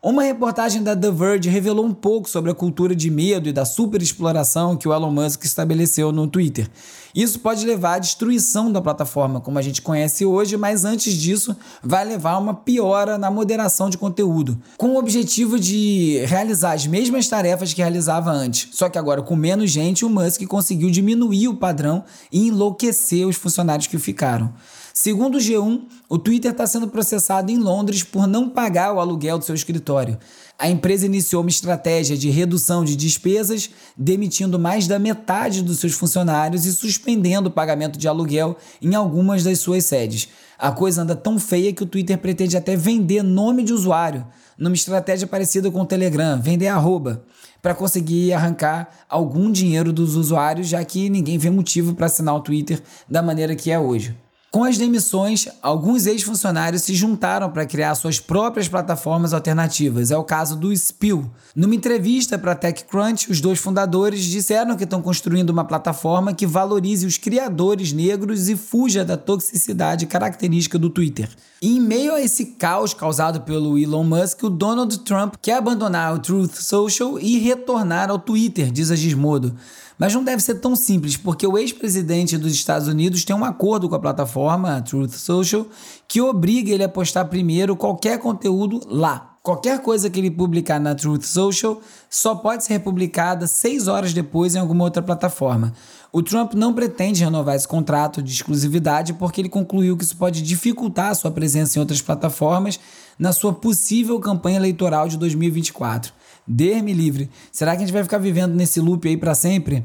Uma 0.01 0.21
reportagem 0.21 0.83
da 0.83 0.95
The 0.95 1.09
Verge 1.09 1.49
revelou 1.49 1.83
um 1.83 1.93
pouco 1.93 2.29
sobre 2.29 2.51
a 2.51 2.53
cultura 2.53 2.95
de 2.95 3.09
medo 3.09 3.49
e 3.49 3.51
da 3.51 3.65
superexploração 3.65 4.77
que 4.77 4.87
o 4.87 4.93
Elon 4.93 5.09
Musk 5.09 5.43
estabeleceu 5.43 6.11
no 6.11 6.27
Twitter. 6.27 6.69
Isso 7.15 7.39
pode 7.39 7.65
levar 7.65 7.95
à 7.95 7.99
destruição 7.99 8.71
da 8.71 8.79
plataforma 8.79 9.41
como 9.41 9.57
a 9.57 9.61
gente 9.61 9.81
conhece 9.81 10.23
hoje, 10.23 10.55
mas 10.55 10.85
antes 10.85 11.15
disso 11.15 11.57
vai 11.81 12.05
levar 12.05 12.33
a 12.33 12.37
uma 12.37 12.53
piora 12.53 13.17
na 13.17 13.31
moderação 13.31 13.89
de 13.89 13.97
conteúdo, 13.97 14.61
com 14.77 14.89
o 14.89 14.99
objetivo 14.99 15.59
de 15.59 16.23
realizar 16.27 16.73
as 16.73 16.85
mesmas 16.85 17.27
tarefas 17.27 17.73
que 17.73 17.81
realizava 17.81 18.29
antes. 18.29 18.69
Só 18.73 18.89
que 18.89 18.99
agora 18.99 19.23
com 19.23 19.35
menos 19.35 19.71
gente, 19.71 20.05
o 20.05 20.09
Musk 20.09 20.43
conseguiu 20.45 20.91
diminuir 20.91 21.47
o 21.47 21.57
padrão 21.57 22.03
e 22.31 22.47
enlouquecer 22.49 23.27
os 23.27 23.35
funcionários 23.35 23.87
que 23.87 23.97
ficaram. 23.97 24.53
Segundo 24.99 25.35
o 25.35 25.39
G1, 25.39 25.83
o 26.09 26.17
Twitter 26.17 26.49
está 26.49 26.65
sendo 26.65 26.87
processado 26.87 27.51
em 27.51 27.59
Londres 27.59 28.01
por 28.01 28.25
não 28.25 28.49
pagar 28.49 28.91
o 28.91 28.99
aluguel 28.99 29.37
do 29.37 29.45
seu 29.45 29.53
escritório. 29.53 30.17
A 30.57 30.67
empresa 30.71 31.05
iniciou 31.05 31.43
uma 31.43 31.51
estratégia 31.51 32.17
de 32.17 32.31
redução 32.31 32.83
de 32.83 32.95
despesas, 32.95 33.69
demitindo 33.95 34.57
mais 34.57 34.87
da 34.87 34.97
metade 34.97 35.61
dos 35.61 35.77
seus 35.77 35.93
funcionários 35.93 36.65
e 36.65 36.73
suspendendo 36.73 37.47
o 37.47 37.51
pagamento 37.51 37.99
de 37.99 38.07
aluguel 38.07 38.57
em 38.81 38.95
algumas 38.95 39.43
das 39.43 39.59
suas 39.59 39.85
sedes. 39.85 40.29
A 40.57 40.71
coisa 40.71 41.03
anda 41.03 41.15
tão 41.15 41.37
feia 41.37 41.71
que 41.71 41.83
o 41.83 41.87
Twitter 41.87 42.17
pretende 42.17 42.57
até 42.57 42.75
vender 42.75 43.21
nome 43.21 43.63
de 43.63 43.73
usuário, 43.73 44.25
numa 44.57 44.73
estratégia 44.73 45.27
parecida 45.27 45.69
com 45.69 45.81
o 45.81 45.85
Telegram, 45.85 46.41
vender 46.41 46.69
arroba, 46.69 47.23
para 47.61 47.75
conseguir 47.75 48.33
arrancar 48.33 48.89
algum 49.07 49.51
dinheiro 49.51 49.93
dos 49.93 50.15
usuários, 50.15 50.67
já 50.67 50.83
que 50.83 51.07
ninguém 51.07 51.37
vê 51.37 51.51
motivo 51.51 51.93
para 51.93 52.07
assinar 52.07 52.33
o 52.33 52.41
Twitter 52.41 52.81
da 53.07 53.21
maneira 53.21 53.55
que 53.55 53.69
é 53.69 53.77
hoje. 53.77 54.15
Com 54.57 54.63
as 54.63 54.75
demissões, 54.75 55.47
alguns 55.61 56.07
ex-funcionários 56.07 56.81
se 56.81 56.95
juntaram 56.95 57.51
para 57.51 57.63
criar 57.63 57.93
suas 57.93 58.19
próprias 58.19 58.67
plataformas 58.67 59.31
alternativas. 59.31 60.09
É 60.09 60.17
o 60.17 60.23
caso 60.23 60.55
do 60.55 60.75
Spill. 60.75 61.29
Numa 61.55 61.75
entrevista 61.75 62.39
para 62.39 62.55
TechCrunch, 62.55 63.29
os 63.29 63.39
dois 63.39 63.59
fundadores 63.59 64.23
disseram 64.23 64.75
que 64.75 64.83
estão 64.83 64.99
construindo 64.99 65.51
uma 65.51 65.63
plataforma 65.63 66.33
que 66.33 66.47
valorize 66.47 67.05
os 67.05 67.19
criadores 67.19 67.93
negros 67.93 68.49
e 68.49 68.55
fuja 68.55 69.05
da 69.05 69.15
toxicidade 69.15 70.07
característica 70.07 70.79
do 70.79 70.89
Twitter. 70.89 71.29
E 71.61 71.77
em 71.77 71.79
meio 71.79 72.15
a 72.15 72.21
esse 72.21 72.45
caos 72.45 72.95
causado 72.95 73.41
pelo 73.41 73.77
Elon 73.77 74.03
Musk, 74.03 74.41
o 74.41 74.49
Donald 74.49 74.97
Trump 75.01 75.35
quer 75.39 75.57
abandonar 75.57 76.15
o 76.15 76.19
Truth 76.19 76.55
Social 76.55 77.19
e 77.19 77.37
retornar 77.37 78.09
ao 78.09 78.17
Twitter, 78.17 78.71
diz 78.71 78.89
a 78.89 78.95
Gizmodo. 78.95 79.55
Mas 79.97 80.13
não 80.13 80.23
deve 80.23 80.41
ser 80.43 80.55
tão 80.55 80.75
simples, 80.75 81.17
porque 81.17 81.47
o 81.47 81.57
ex-presidente 81.57 82.37
dos 82.37 82.53
Estados 82.53 82.87
Unidos 82.87 83.25
tem 83.25 83.35
um 83.35 83.43
acordo 83.43 83.89
com 83.89 83.95
a 83.95 83.99
plataforma 83.99 84.81
Truth 84.81 85.13
Social 85.13 85.65
que 86.07 86.21
obriga 86.21 86.71
ele 86.71 86.83
a 86.83 86.89
postar 86.89 87.25
primeiro 87.25 87.75
qualquer 87.75 88.19
conteúdo 88.19 88.81
lá. 88.85 89.33
Qualquer 89.41 89.81
coisa 89.81 90.09
que 90.09 90.19
ele 90.19 90.29
publicar 90.29 90.77
na 90.77 90.93
Truth 90.93 91.23
Social 91.23 91.79
só 92.09 92.35
pode 92.35 92.65
ser 92.65 92.73
republicada 92.73 93.47
seis 93.47 93.87
horas 93.87 94.13
depois 94.13 94.53
em 94.53 94.59
alguma 94.59 94.83
outra 94.83 95.01
plataforma. 95.01 95.73
O 96.11 96.21
Trump 96.21 96.53
não 96.53 96.73
pretende 96.73 97.23
renovar 97.23 97.55
esse 97.55 97.67
contrato 97.67 98.21
de 98.21 98.31
exclusividade 98.31 99.13
porque 99.13 99.41
ele 99.41 99.49
concluiu 99.49 99.95
que 99.95 100.03
isso 100.03 100.17
pode 100.17 100.41
dificultar 100.41 101.11
a 101.11 101.15
sua 101.15 101.31
presença 101.31 101.77
em 101.77 101.81
outras 101.81 102.01
plataformas 102.01 102.79
na 103.17 103.31
sua 103.31 103.53
possível 103.53 104.19
campanha 104.19 104.57
eleitoral 104.57 105.07
de 105.07 105.17
2024. 105.17 106.13
Dê-me 106.47 106.93
livre. 106.93 107.29
Será 107.51 107.71
que 107.71 107.77
a 107.77 107.85
gente 107.85 107.93
vai 107.93 108.03
ficar 108.03 108.19
vivendo 108.19 108.55
nesse 108.55 108.79
loop 108.79 109.07
aí 109.07 109.17
para 109.17 109.35
sempre? 109.35 109.83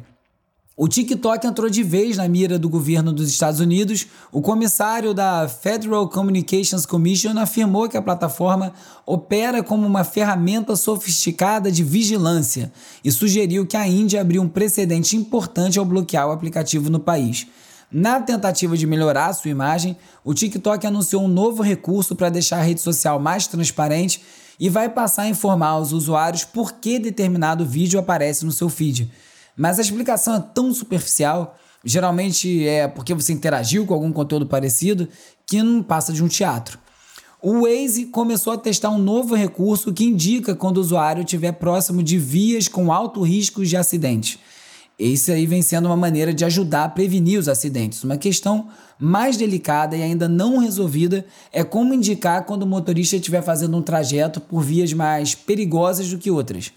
O 0.74 0.88
TikTok 0.88 1.46
entrou 1.46 1.68
de 1.68 1.82
vez 1.82 2.16
na 2.16 2.26
mira 2.26 2.58
do 2.58 2.68
governo 2.68 3.12
dos 3.12 3.28
Estados 3.28 3.60
Unidos. 3.60 4.06
O 4.32 4.40
comissário 4.40 5.12
da 5.12 5.46
Federal 5.46 6.08
Communications 6.08 6.86
Commission 6.86 7.38
afirmou 7.38 7.88
que 7.88 7.96
a 7.96 8.02
plataforma 8.02 8.72
opera 9.04 9.62
como 9.62 9.86
uma 9.86 10.02
ferramenta 10.02 10.74
sofisticada 10.74 11.70
de 11.70 11.84
vigilância 11.84 12.72
e 13.04 13.12
sugeriu 13.12 13.66
que 13.66 13.76
a 13.76 13.86
Índia 13.86 14.22
abriu 14.22 14.40
um 14.40 14.48
precedente 14.48 15.14
importante 15.14 15.78
ao 15.78 15.84
bloquear 15.84 16.26
o 16.28 16.32
aplicativo 16.32 16.88
no 16.88 17.00
país. 17.00 17.46
Na 17.90 18.18
tentativa 18.20 18.74
de 18.74 18.86
melhorar 18.86 19.34
sua 19.34 19.50
imagem, 19.50 19.94
o 20.24 20.32
TikTok 20.32 20.86
anunciou 20.86 21.22
um 21.22 21.28
novo 21.28 21.62
recurso 21.62 22.16
para 22.16 22.30
deixar 22.30 22.60
a 22.60 22.62
rede 22.62 22.80
social 22.80 23.20
mais 23.20 23.46
transparente 23.46 24.22
e 24.58 24.68
vai 24.68 24.88
passar 24.88 25.22
a 25.22 25.28
informar 25.28 25.68
aos 25.68 25.92
usuários 25.92 26.44
por 26.44 26.72
que 26.74 26.98
determinado 26.98 27.64
vídeo 27.64 27.98
aparece 27.98 28.44
no 28.44 28.52
seu 28.52 28.68
feed. 28.68 29.10
Mas 29.56 29.78
a 29.78 29.82
explicação 29.82 30.36
é 30.36 30.40
tão 30.40 30.72
superficial 30.72 31.56
Geralmente 31.84 32.66
é 32.66 32.86
porque 32.86 33.14
você 33.14 33.32
interagiu 33.32 33.84
com 33.84 33.94
algum 33.94 34.12
conteúdo 34.12 34.46
parecido 34.46 35.08
que 35.46 35.62
não 35.62 35.82
passa 35.82 36.12
de 36.12 36.22
um 36.22 36.28
teatro. 36.28 36.78
O 37.40 37.62
Waze 37.62 38.06
começou 38.06 38.52
a 38.52 38.58
testar 38.58 38.90
um 38.90 38.98
novo 38.98 39.34
recurso 39.34 39.92
que 39.92 40.04
indica 40.04 40.54
quando 40.54 40.76
o 40.76 40.80
usuário 40.80 41.24
estiver 41.24 41.52
próximo 41.52 42.00
de 42.00 42.16
vias 42.16 42.68
com 42.68 42.92
alto 42.92 43.20
risco 43.22 43.64
de 43.64 43.76
acidente. 43.76 44.38
Esse 44.98 45.32
aí 45.32 45.46
vem 45.46 45.62
sendo 45.62 45.86
uma 45.86 45.96
maneira 45.96 46.32
de 46.32 46.44
ajudar 46.44 46.84
a 46.84 46.88
prevenir 46.88 47.38
os 47.38 47.48
acidentes. 47.48 48.04
Uma 48.04 48.16
questão 48.16 48.68
mais 48.98 49.36
delicada 49.36 49.96
e 49.96 50.02
ainda 50.02 50.28
não 50.28 50.58
resolvida 50.58 51.24
é 51.52 51.64
como 51.64 51.94
indicar 51.94 52.44
quando 52.44 52.62
o 52.62 52.66
motorista 52.66 53.16
estiver 53.16 53.42
fazendo 53.42 53.76
um 53.76 53.82
trajeto 53.82 54.40
por 54.40 54.62
vias 54.62 54.92
mais 54.92 55.34
perigosas 55.34 56.08
do 56.10 56.18
que 56.18 56.30
outras. 56.30 56.72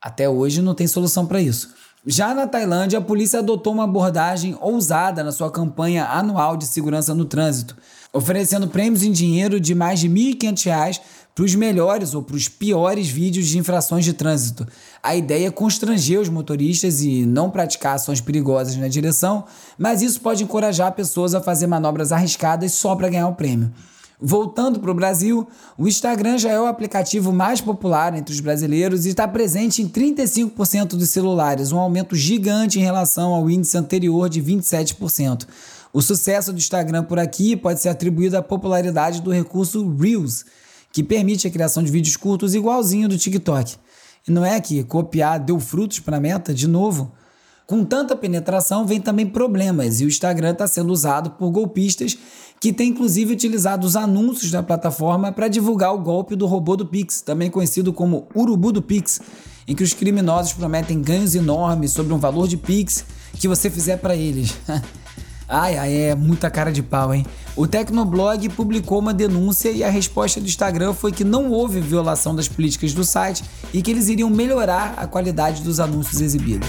Até 0.00 0.28
hoje 0.28 0.62
não 0.62 0.74
tem 0.74 0.86
solução 0.86 1.26
para 1.26 1.40
isso. 1.40 1.74
Já 2.06 2.32
na 2.32 2.46
Tailândia, 2.46 2.98
a 3.00 3.02
polícia 3.02 3.40
adotou 3.40 3.72
uma 3.72 3.84
abordagem 3.84 4.56
ousada 4.60 5.22
na 5.24 5.32
sua 5.32 5.50
campanha 5.50 6.06
anual 6.06 6.56
de 6.56 6.66
segurança 6.66 7.14
no 7.14 7.24
trânsito, 7.24 7.76
oferecendo 8.12 8.68
prêmios 8.68 9.02
em 9.02 9.10
dinheiro 9.10 9.60
de 9.60 9.74
mais 9.74 10.00
de 10.00 10.06
R$ 10.06 10.14
1.500 10.14 11.00
para 11.38 11.44
os 11.44 11.54
melhores 11.54 12.14
ou 12.14 12.22
para 12.22 12.34
os 12.34 12.48
piores 12.48 13.08
vídeos 13.08 13.46
de 13.46 13.58
infrações 13.58 14.04
de 14.04 14.12
trânsito. 14.12 14.66
A 15.00 15.14
ideia 15.14 15.46
é 15.46 15.50
constranger 15.52 16.18
os 16.18 16.28
motoristas 16.28 17.00
e 17.00 17.24
não 17.24 17.48
praticar 17.48 17.94
ações 17.94 18.20
perigosas 18.20 18.74
na 18.74 18.88
direção, 18.88 19.44
mas 19.78 20.02
isso 20.02 20.20
pode 20.20 20.42
encorajar 20.42 20.90
pessoas 20.94 21.36
a 21.36 21.40
fazer 21.40 21.68
manobras 21.68 22.10
arriscadas 22.10 22.72
só 22.72 22.96
para 22.96 23.08
ganhar 23.08 23.28
o 23.28 23.36
prêmio. 23.36 23.70
Voltando 24.20 24.80
para 24.80 24.90
o 24.90 24.94
Brasil, 24.94 25.46
o 25.78 25.86
Instagram 25.86 26.38
já 26.38 26.50
é 26.50 26.60
o 26.60 26.66
aplicativo 26.66 27.32
mais 27.32 27.60
popular 27.60 28.16
entre 28.16 28.34
os 28.34 28.40
brasileiros 28.40 29.06
e 29.06 29.10
está 29.10 29.28
presente 29.28 29.80
em 29.80 29.88
35% 29.88 30.96
dos 30.96 31.10
celulares, 31.10 31.70
um 31.70 31.78
aumento 31.78 32.16
gigante 32.16 32.80
em 32.80 32.82
relação 32.82 33.32
ao 33.32 33.48
índice 33.48 33.78
anterior 33.78 34.28
de 34.28 34.42
27%. 34.42 35.46
O 35.92 36.02
sucesso 36.02 36.52
do 36.52 36.58
Instagram 36.58 37.04
por 37.04 37.20
aqui 37.20 37.56
pode 37.56 37.80
ser 37.80 37.90
atribuído 37.90 38.36
à 38.36 38.42
popularidade 38.42 39.22
do 39.22 39.30
recurso 39.30 39.88
Reels, 39.96 40.44
que 40.92 41.02
permite 41.02 41.46
a 41.46 41.50
criação 41.50 41.82
de 41.82 41.90
vídeos 41.90 42.16
curtos 42.16 42.54
igualzinho 42.54 43.08
do 43.08 43.18
TikTok. 43.18 43.76
E 44.26 44.30
não 44.30 44.44
é 44.44 44.60
que 44.60 44.82
copiar 44.84 45.40
deu 45.40 45.58
frutos 45.58 46.00
para 46.00 46.16
a 46.16 46.20
meta 46.20 46.52
de 46.52 46.66
novo? 46.66 47.12
Com 47.66 47.84
tanta 47.84 48.16
penetração, 48.16 48.86
vem 48.86 48.98
também 48.98 49.26
problemas, 49.26 50.00
e 50.00 50.06
o 50.06 50.08
Instagram 50.08 50.52
está 50.52 50.66
sendo 50.66 50.90
usado 50.90 51.32
por 51.32 51.50
golpistas 51.50 52.16
que 52.60 52.72
têm 52.72 52.88
inclusive 52.88 53.32
utilizado 53.32 53.86
os 53.86 53.94
anúncios 53.94 54.50
da 54.50 54.62
plataforma 54.62 55.30
para 55.30 55.48
divulgar 55.48 55.94
o 55.94 55.98
golpe 55.98 56.34
do 56.34 56.46
robô 56.46 56.76
do 56.76 56.86
Pix, 56.86 57.20
também 57.20 57.50
conhecido 57.50 57.92
como 57.92 58.26
Urubu 58.34 58.72
do 58.72 58.82
Pix, 58.82 59.20
em 59.66 59.74
que 59.74 59.82
os 59.82 59.92
criminosos 59.92 60.54
prometem 60.54 61.00
ganhos 61.00 61.34
enormes 61.34 61.92
sobre 61.92 62.12
um 62.12 62.18
valor 62.18 62.48
de 62.48 62.56
Pix 62.56 63.04
que 63.34 63.46
você 63.46 63.70
fizer 63.70 63.98
para 63.98 64.16
eles. 64.16 64.54
ai, 65.48 65.78
ai, 65.78 65.94
é 66.10 66.14
muita 66.14 66.50
cara 66.50 66.70
de 66.70 66.82
pau, 66.82 67.14
hein? 67.14 67.24
O 67.56 67.66
Tecnoblog 67.66 68.48
publicou 68.50 68.98
uma 68.98 69.14
denúncia 69.14 69.70
e 69.70 69.82
a 69.82 69.88
resposta 69.88 70.40
do 70.40 70.46
Instagram 70.46 70.92
foi 70.92 71.10
que 71.10 71.24
não 71.24 71.50
houve 71.50 71.80
violação 71.80 72.34
das 72.34 72.46
políticas 72.46 72.92
do 72.92 73.02
site 73.02 73.42
e 73.72 73.82
que 73.82 73.90
eles 73.90 74.08
iriam 74.08 74.30
melhorar 74.30 74.94
a 74.96 75.06
qualidade 75.06 75.62
dos 75.62 75.80
anúncios 75.80 76.20
exibidos. 76.20 76.68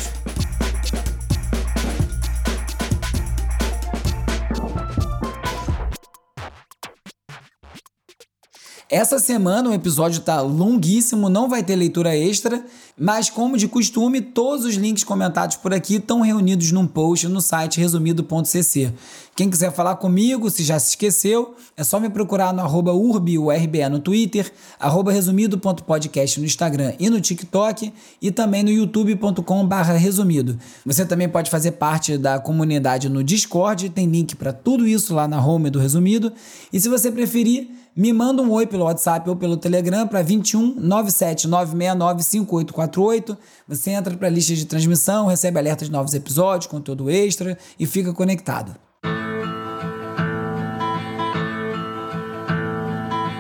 Essa 9.00 9.18
semana 9.18 9.70
o 9.70 9.74
episódio 9.74 10.20
tá 10.20 10.42
longuíssimo, 10.42 11.30
não 11.30 11.48
vai 11.48 11.64
ter 11.64 11.74
leitura 11.74 12.18
extra, 12.18 12.66
mas 12.98 13.30
como 13.30 13.56
de 13.56 13.66
costume, 13.66 14.20
todos 14.20 14.66
os 14.66 14.76
links 14.76 15.06
comentados 15.06 15.56
por 15.56 15.74
aqui 15.74 15.96
estão 15.96 16.20
reunidos 16.20 16.74
num 16.74 16.86
post 16.86 17.26
no 17.30 17.40
site 17.40 17.80
resumido.cc. 17.80 18.94
Quem 19.38 19.50
quiser 19.50 19.72
falar 19.72 19.96
comigo, 19.96 20.50
se 20.50 20.66
já 20.66 20.78
se 20.78 20.90
esqueceu, 20.90 21.56
é 21.78 21.84
só 21.86 21.98
me 21.98 22.10
procurar 22.10 22.54
no 22.54 22.60
arroba 22.60 22.92
no 22.92 24.00
Twitter, 24.02 24.52
arroba 24.78 25.14
resumido.podcast 25.14 26.38
no 26.38 26.46
Instagram 26.46 26.92
e 27.00 27.10
no 27.10 27.22
TikTok 27.22 27.94
e 28.22 28.32
também 28.32 28.64
no 28.64 28.70
youtube.com 28.70 29.66
barra 29.66 29.94
resumido. 29.94 30.60
Você 30.86 31.06
também 31.06 31.30
pode 31.30 31.50
fazer 31.50 31.72
parte 31.72 32.18
da 32.18 32.38
comunidade 32.38 33.08
no 33.08 33.24
Discord, 33.24 33.92
tem 33.92 34.08
link 34.08 34.36
para 34.36 34.52
tudo 34.52 34.86
isso 34.86 35.16
lá 35.16 35.26
na 35.26 35.42
home 35.42 35.70
do 35.70 35.80
Resumido. 35.80 36.34
E 36.74 36.82
se 36.82 36.90
você 36.90 37.10
preferir, 37.10 37.79
me 37.96 38.14
manda 38.14 38.42
um 38.42 38.52
oi 38.52 38.66
pelo 38.66 38.86
WhatsApp 38.86 39.30
ou 39.30 39.36
pelo 39.36 39.58
Telegram 39.58 40.08
para 40.08 40.22
21 40.22 40.76
97 40.76 41.48
969 41.48 42.24
5848. 42.24 43.38
Você 43.68 43.92
entra 43.92 44.16
para 44.16 44.28
a 44.28 44.32
lista 44.32 44.54
de 44.54 44.66
transmissão, 44.66 45.28
recebe 45.28 45.60
alertas 45.60 45.88
de 45.88 45.92
novos 45.92 46.14
episódios, 46.14 46.68
conteúdo 46.68 47.10
extra 47.10 47.58
e 47.80 47.86
fica 47.86 48.14
conectado. 48.14 48.76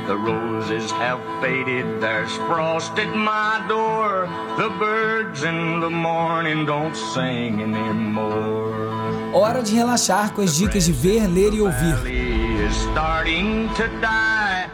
The 0.07 0.15
roses 0.15 0.91
have 0.93 1.21
faded, 1.39 1.85
there's 2.01 2.33
frost 2.47 2.97
at 2.97 3.15
my 3.15 3.63
door. 3.67 4.27
The 4.57 4.69
birds 4.79 5.43
in 5.43 5.81
the 5.81 5.89
morning 5.89 6.65
don't 6.65 6.95
sing 6.95 7.61
anymore. 7.61 8.89
Hora 9.31 9.61
de 9.61 9.75
relaxar 9.75 10.33
com 10.33 10.41
as 10.41 10.55
dicas 10.55 10.85
de 10.85 10.91
ver, 10.91 11.27
ler 11.27 11.53
e 11.53 11.61
ouvir. 11.61 12.48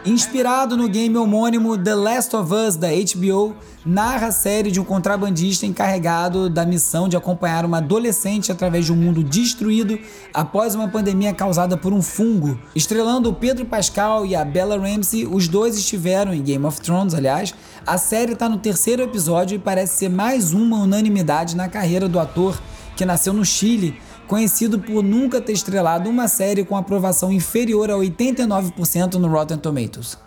Inspirado 0.04 0.76
no 0.76 0.88
game 0.88 1.16
homônimo 1.16 1.76
The 1.76 1.94
Last 1.94 2.36
of 2.36 2.52
Us 2.52 2.76
da 2.76 2.88
HBO, 2.88 3.56
narra 3.84 4.28
a 4.28 4.32
série 4.32 4.70
de 4.70 4.80
um 4.80 4.84
contrabandista 4.84 5.66
encarregado 5.66 6.48
da 6.48 6.64
missão 6.64 7.08
de 7.08 7.16
acompanhar 7.16 7.64
uma 7.64 7.78
adolescente 7.78 8.52
através 8.52 8.86
de 8.86 8.92
um 8.92 8.96
mundo 8.96 9.24
destruído 9.24 9.98
após 10.32 10.74
uma 10.74 10.88
pandemia 10.88 11.32
causada 11.32 11.76
por 11.76 11.92
um 11.92 12.02
fungo. 12.02 12.58
Estrelando 12.74 13.30
o 13.30 13.34
Pedro 13.34 13.64
Pascal 13.66 14.24
e 14.26 14.34
a 14.34 14.44
Bella 14.44 14.78
Ramsey, 14.78 15.26
os 15.26 15.48
dois 15.48 15.76
estiveram 15.76 16.32
em 16.32 16.42
Game 16.42 16.64
of 16.64 16.80
Thrones, 16.80 17.14
aliás. 17.14 17.54
A 17.86 17.98
série 17.98 18.32
está 18.32 18.48
no 18.48 18.58
terceiro 18.58 19.02
episódio 19.02 19.56
e 19.56 19.58
parece 19.58 19.98
ser 19.98 20.08
mais 20.08 20.52
uma 20.52 20.78
unanimidade 20.78 21.56
na 21.56 21.68
carreira 21.68 22.08
do 22.08 22.20
ator 22.20 22.60
que 22.96 23.04
nasceu 23.04 23.32
no 23.32 23.44
Chile 23.44 23.98
conhecido 24.26 24.78
por 24.78 25.02
nunca 25.02 25.40
ter 25.40 25.52
estrelado 25.52 26.08
uma 26.10 26.28
série 26.28 26.64
com 26.64 26.76
aprovação 26.76 27.32
inferior 27.32 27.90
a 27.90 27.94
89% 27.94 29.14
no 29.14 29.28
Rotten 29.28 29.58
Tomatoes. 29.58 30.18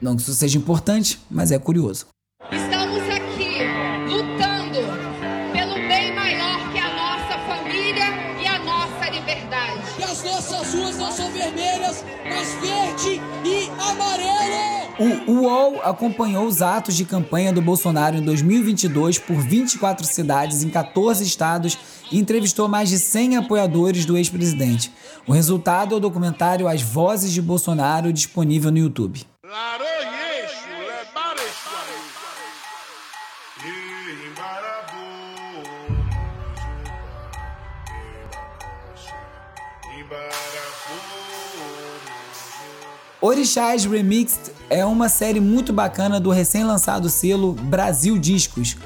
Não 0.00 0.16
que 0.16 0.22
isso 0.22 0.34
seja 0.34 0.56
importante, 0.56 1.20
mas 1.30 1.50
é 1.52 1.58
curioso. 1.58 2.06
Estamos 2.50 2.79
O 15.30 15.42
UOL 15.42 15.80
acompanhou 15.84 16.44
os 16.44 16.60
atos 16.60 16.96
de 16.96 17.04
campanha 17.04 17.52
do 17.52 17.62
Bolsonaro 17.62 18.16
em 18.16 18.20
2022 18.20 19.16
por 19.16 19.36
24 19.36 20.04
cidades 20.04 20.64
em 20.64 20.68
14 20.68 21.22
estados 21.22 21.78
e 22.10 22.18
entrevistou 22.18 22.66
mais 22.66 22.88
de 22.88 22.98
100 22.98 23.36
apoiadores 23.36 24.04
do 24.04 24.16
ex-presidente. 24.16 24.92
O 25.28 25.32
resultado 25.32 25.94
é 25.94 25.98
o 25.98 26.00
documentário 26.00 26.66
As 26.66 26.82
Vozes 26.82 27.30
de 27.30 27.40
Bolsonaro, 27.40 28.12
disponível 28.12 28.72
no 28.72 28.78
YouTube. 28.78 29.24
Orixás 43.20 43.84
Remixed 43.84 44.59
é 44.70 44.84
uma 44.84 45.08
série 45.08 45.40
muito 45.40 45.72
bacana 45.72 46.20
do 46.20 46.30
recém-lançado 46.30 47.10
selo 47.10 47.52
Brasil 47.52 48.16
Discos. 48.16 48.76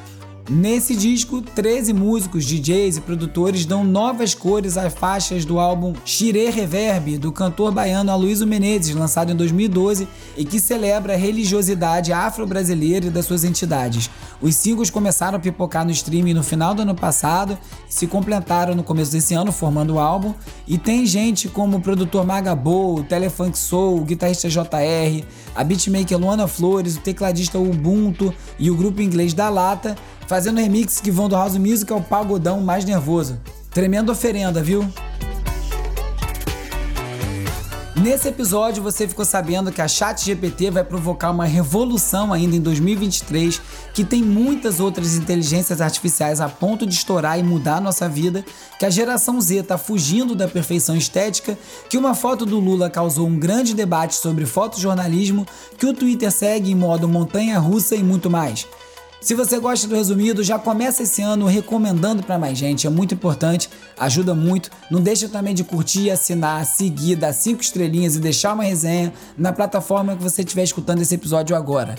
Nesse 0.47 0.95
disco, 0.95 1.41
13 1.41 1.95
músicos, 1.95 2.45
DJs 2.45 2.99
e 2.99 3.01
produtores 3.01 3.65
dão 3.65 3.83
novas 3.83 4.35
cores 4.35 4.77
às 4.77 4.93
faixas 4.93 5.43
do 5.47 5.59
álbum 5.59 5.95
Xirê 6.05 6.51
Reverb, 6.51 7.17
do 7.17 7.33
cantor 7.33 7.73
baiano 7.73 8.13
Aloysio 8.13 8.47
Menezes, 8.47 8.95
lançado 8.95 9.33
em 9.33 9.37
2012 9.37 10.07
e 10.37 10.45
que 10.45 10.61
celebra 10.61 11.15
a 11.15 11.17
religiosidade 11.17 12.13
afro-brasileira 12.13 13.07
e 13.07 13.11
das 13.11 13.25
suas 13.25 13.43
entidades. 13.43 14.11
Os 14.43 14.55
singles 14.55 14.91
começaram 14.91 15.39
a 15.39 15.41
pipocar 15.41 15.83
no 15.83 15.91
streaming 15.91 16.35
no 16.35 16.43
final 16.43 16.75
do 16.75 16.83
ano 16.83 16.95
passado, 16.95 17.57
se 17.89 18.07
completaram 18.07 18.75
no 18.75 18.83
começo 18.83 19.13
desse 19.13 19.33
ano, 19.33 19.51
formando 19.51 19.95
o 19.95 19.99
álbum, 19.99 20.35
e 20.69 20.77
tem 20.77 21.07
gente 21.07 21.49
como 21.49 21.79
o 21.79 21.81
produtor 21.81 22.27
Magabo, 22.27 22.97
o 22.97 23.03
Telefunk 23.03 23.57
Soul, 23.57 24.03
o 24.03 24.05
guitarrista 24.05 24.51
JR, 24.51 25.25
a 25.55 25.65
beatmaker 25.65 26.19
Luana 26.19 26.47
Flores, 26.47 26.97
o 26.97 27.01
tecladista 27.01 27.59
Ubuntu 27.59 28.35
e 28.59 28.71
o 28.71 28.77
grupo 28.77 29.01
inglês 29.01 29.33
da 29.33 29.49
Lata, 29.49 29.97
fazendo 30.27 30.61
remixes 30.61 31.01
que 31.01 31.11
vão 31.11 31.29
do 31.29 31.35
house 31.35 31.57
music 31.57 31.93
ao 31.93 32.01
pagodão 32.01 32.61
mais 32.61 32.85
nervoso. 32.85 33.39
Tremenda 33.71 34.13
oferenda, 34.13 34.63
viu? 34.63 34.89
nesse 38.05 38.29
episódio 38.29 38.83
você 38.83 39.09
ficou 39.09 39.25
sabendo 39.25 39.73
que 39.73 39.81
a 39.81 39.89
ChatGPT 39.89 40.71
vai 40.71 40.85
provocar 40.85 41.31
uma 41.31 41.47
revolução 41.47 42.35
ainda 42.35 42.55
em 42.55 42.61
2023, 42.61 43.59
que 43.95 44.05
tem 44.05 44.23
muitas 44.23 44.79
outras 44.79 45.15
inteligências 45.15 45.81
artificiais 45.81 46.39
a 46.39 46.47
ponto 46.47 46.87
de 46.87 46.93
estourar 46.95 47.39
e 47.39 47.43
mudar 47.43 47.77
a 47.77 47.81
nossa 47.81 48.07
vida, 48.07 48.45
que 48.79 48.85
a 48.85 48.91
geração 48.91 49.41
Z 49.41 49.61
está 49.61 49.79
fugindo 49.79 50.35
da 50.35 50.47
perfeição 50.47 50.95
estética, 50.95 51.57
que 51.89 51.97
uma 51.97 52.15
foto 52.15 52.45
do 52.45 52.61
Lula 52.61 52.91
causou 52.91 53.27
um 53.27 53.39
grande 53.39 53.73
debate 53.73 54.17
sobre 54.17 54.45
fotojornalismo, 54.45 55.47
que 55.79 55.87
o 55.87 55.95
Twitter 55.95 56.31
segue 56.31 56.73
em 56.73 56.75
modo 56.75 57.09
montanha-russa 57.09 57.97
e 57.97 58.03
muito 58.03 58.29
mais. 58.29 58.67
Se 59.25 59.35
você 59.35 59.59
gosta 59.59 59.89
do 59.89 59.95
resumido, 59.95 60.43
já 60.43 60.59
começa 60.59 61.03
esse 61.03 61.23
ano 61.23 61.47
recomendando 61.47 62.23
para 62.23 62.39
mais 62.39 62.59
gente, 62.59 62.87
é 62.87 62.91
muito 62.91 63.15
importante, 63.15 63.71
ajuda 63.99 64.35
muito. 64.35 64.71
Não 64.91 65.01
deixa 65.01 65.31
também 65.31 65.55
de 65.55 65.65
curtir, 65.65 66.11
assinar, 66.11 66.67
seguir, 66.67 67.17
dar 67.17 67.33
cinco 67.33 67.63
estrelinhas 67.63 68.17
e 68.17 68.21
deixar 68.21 68.53
uma 68.53 68.65
resenha 68.65 69.15
na 69.35 69.51
plataforma 69.51 70.15
que 70.15 70.23
você 70.23 70.43
estiver 70.43 70.65
escutando 70.65 71.01
esse 71.01 71.15
episódio 71.15 71.57
agora. 71.57 71.95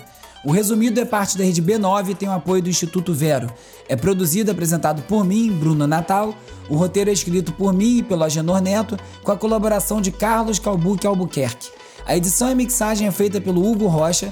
O 0.45 0.51
resumido 0.51 0.99
é 0.99 1.05
parte 1.05 1.35
da 1.35 1.43
rede 1.43 1.63
B9 1.63 2.09
e 2.09 2.13
tem 2.13 2.29
o 2.29 2.31
apoio 2.31 2.61
do 2.61 2.69
Instituto 2.69 3.11
Vero. 3.11 3.51
É 3.89 3.95
produzido 3.95 4.51
e 4.51 4.53
apresentado 4.53 5.01
por 5.01 5.25
mim, 5.25 5.51
Bruno 5.51 5.87
Natal. 5.87 6.31
O 6.69 6.75
roteiro 6.75 7.09
é 7.09 7.13
escrito 7.13 7.51
por 7.53 7.73
mim 7.73 7.97
e 7.97 8.03
pelo 8.03 8.23
Agenor 8.23 8.61
Neto, 8.61 8.99
com 9.23 9.31
a 9.31 9.37
colaboração 9.37 9.99
de 9.99 10.11
Carlos 10.11 10.59
Calbuque 10.59 11.07
Albuquerque. 11.07 11.71
A 12.05 12.15
edição 12.15 12.51
e 12.51 12.55
mixagem 12.55 13.07
é 13.07 13.11
feita 13.11 13.41
pelo 13.41 13.67
Hugo 13.67 13.87
Rocha. 13.87 14.31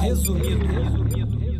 Resumido. 0.00 1.57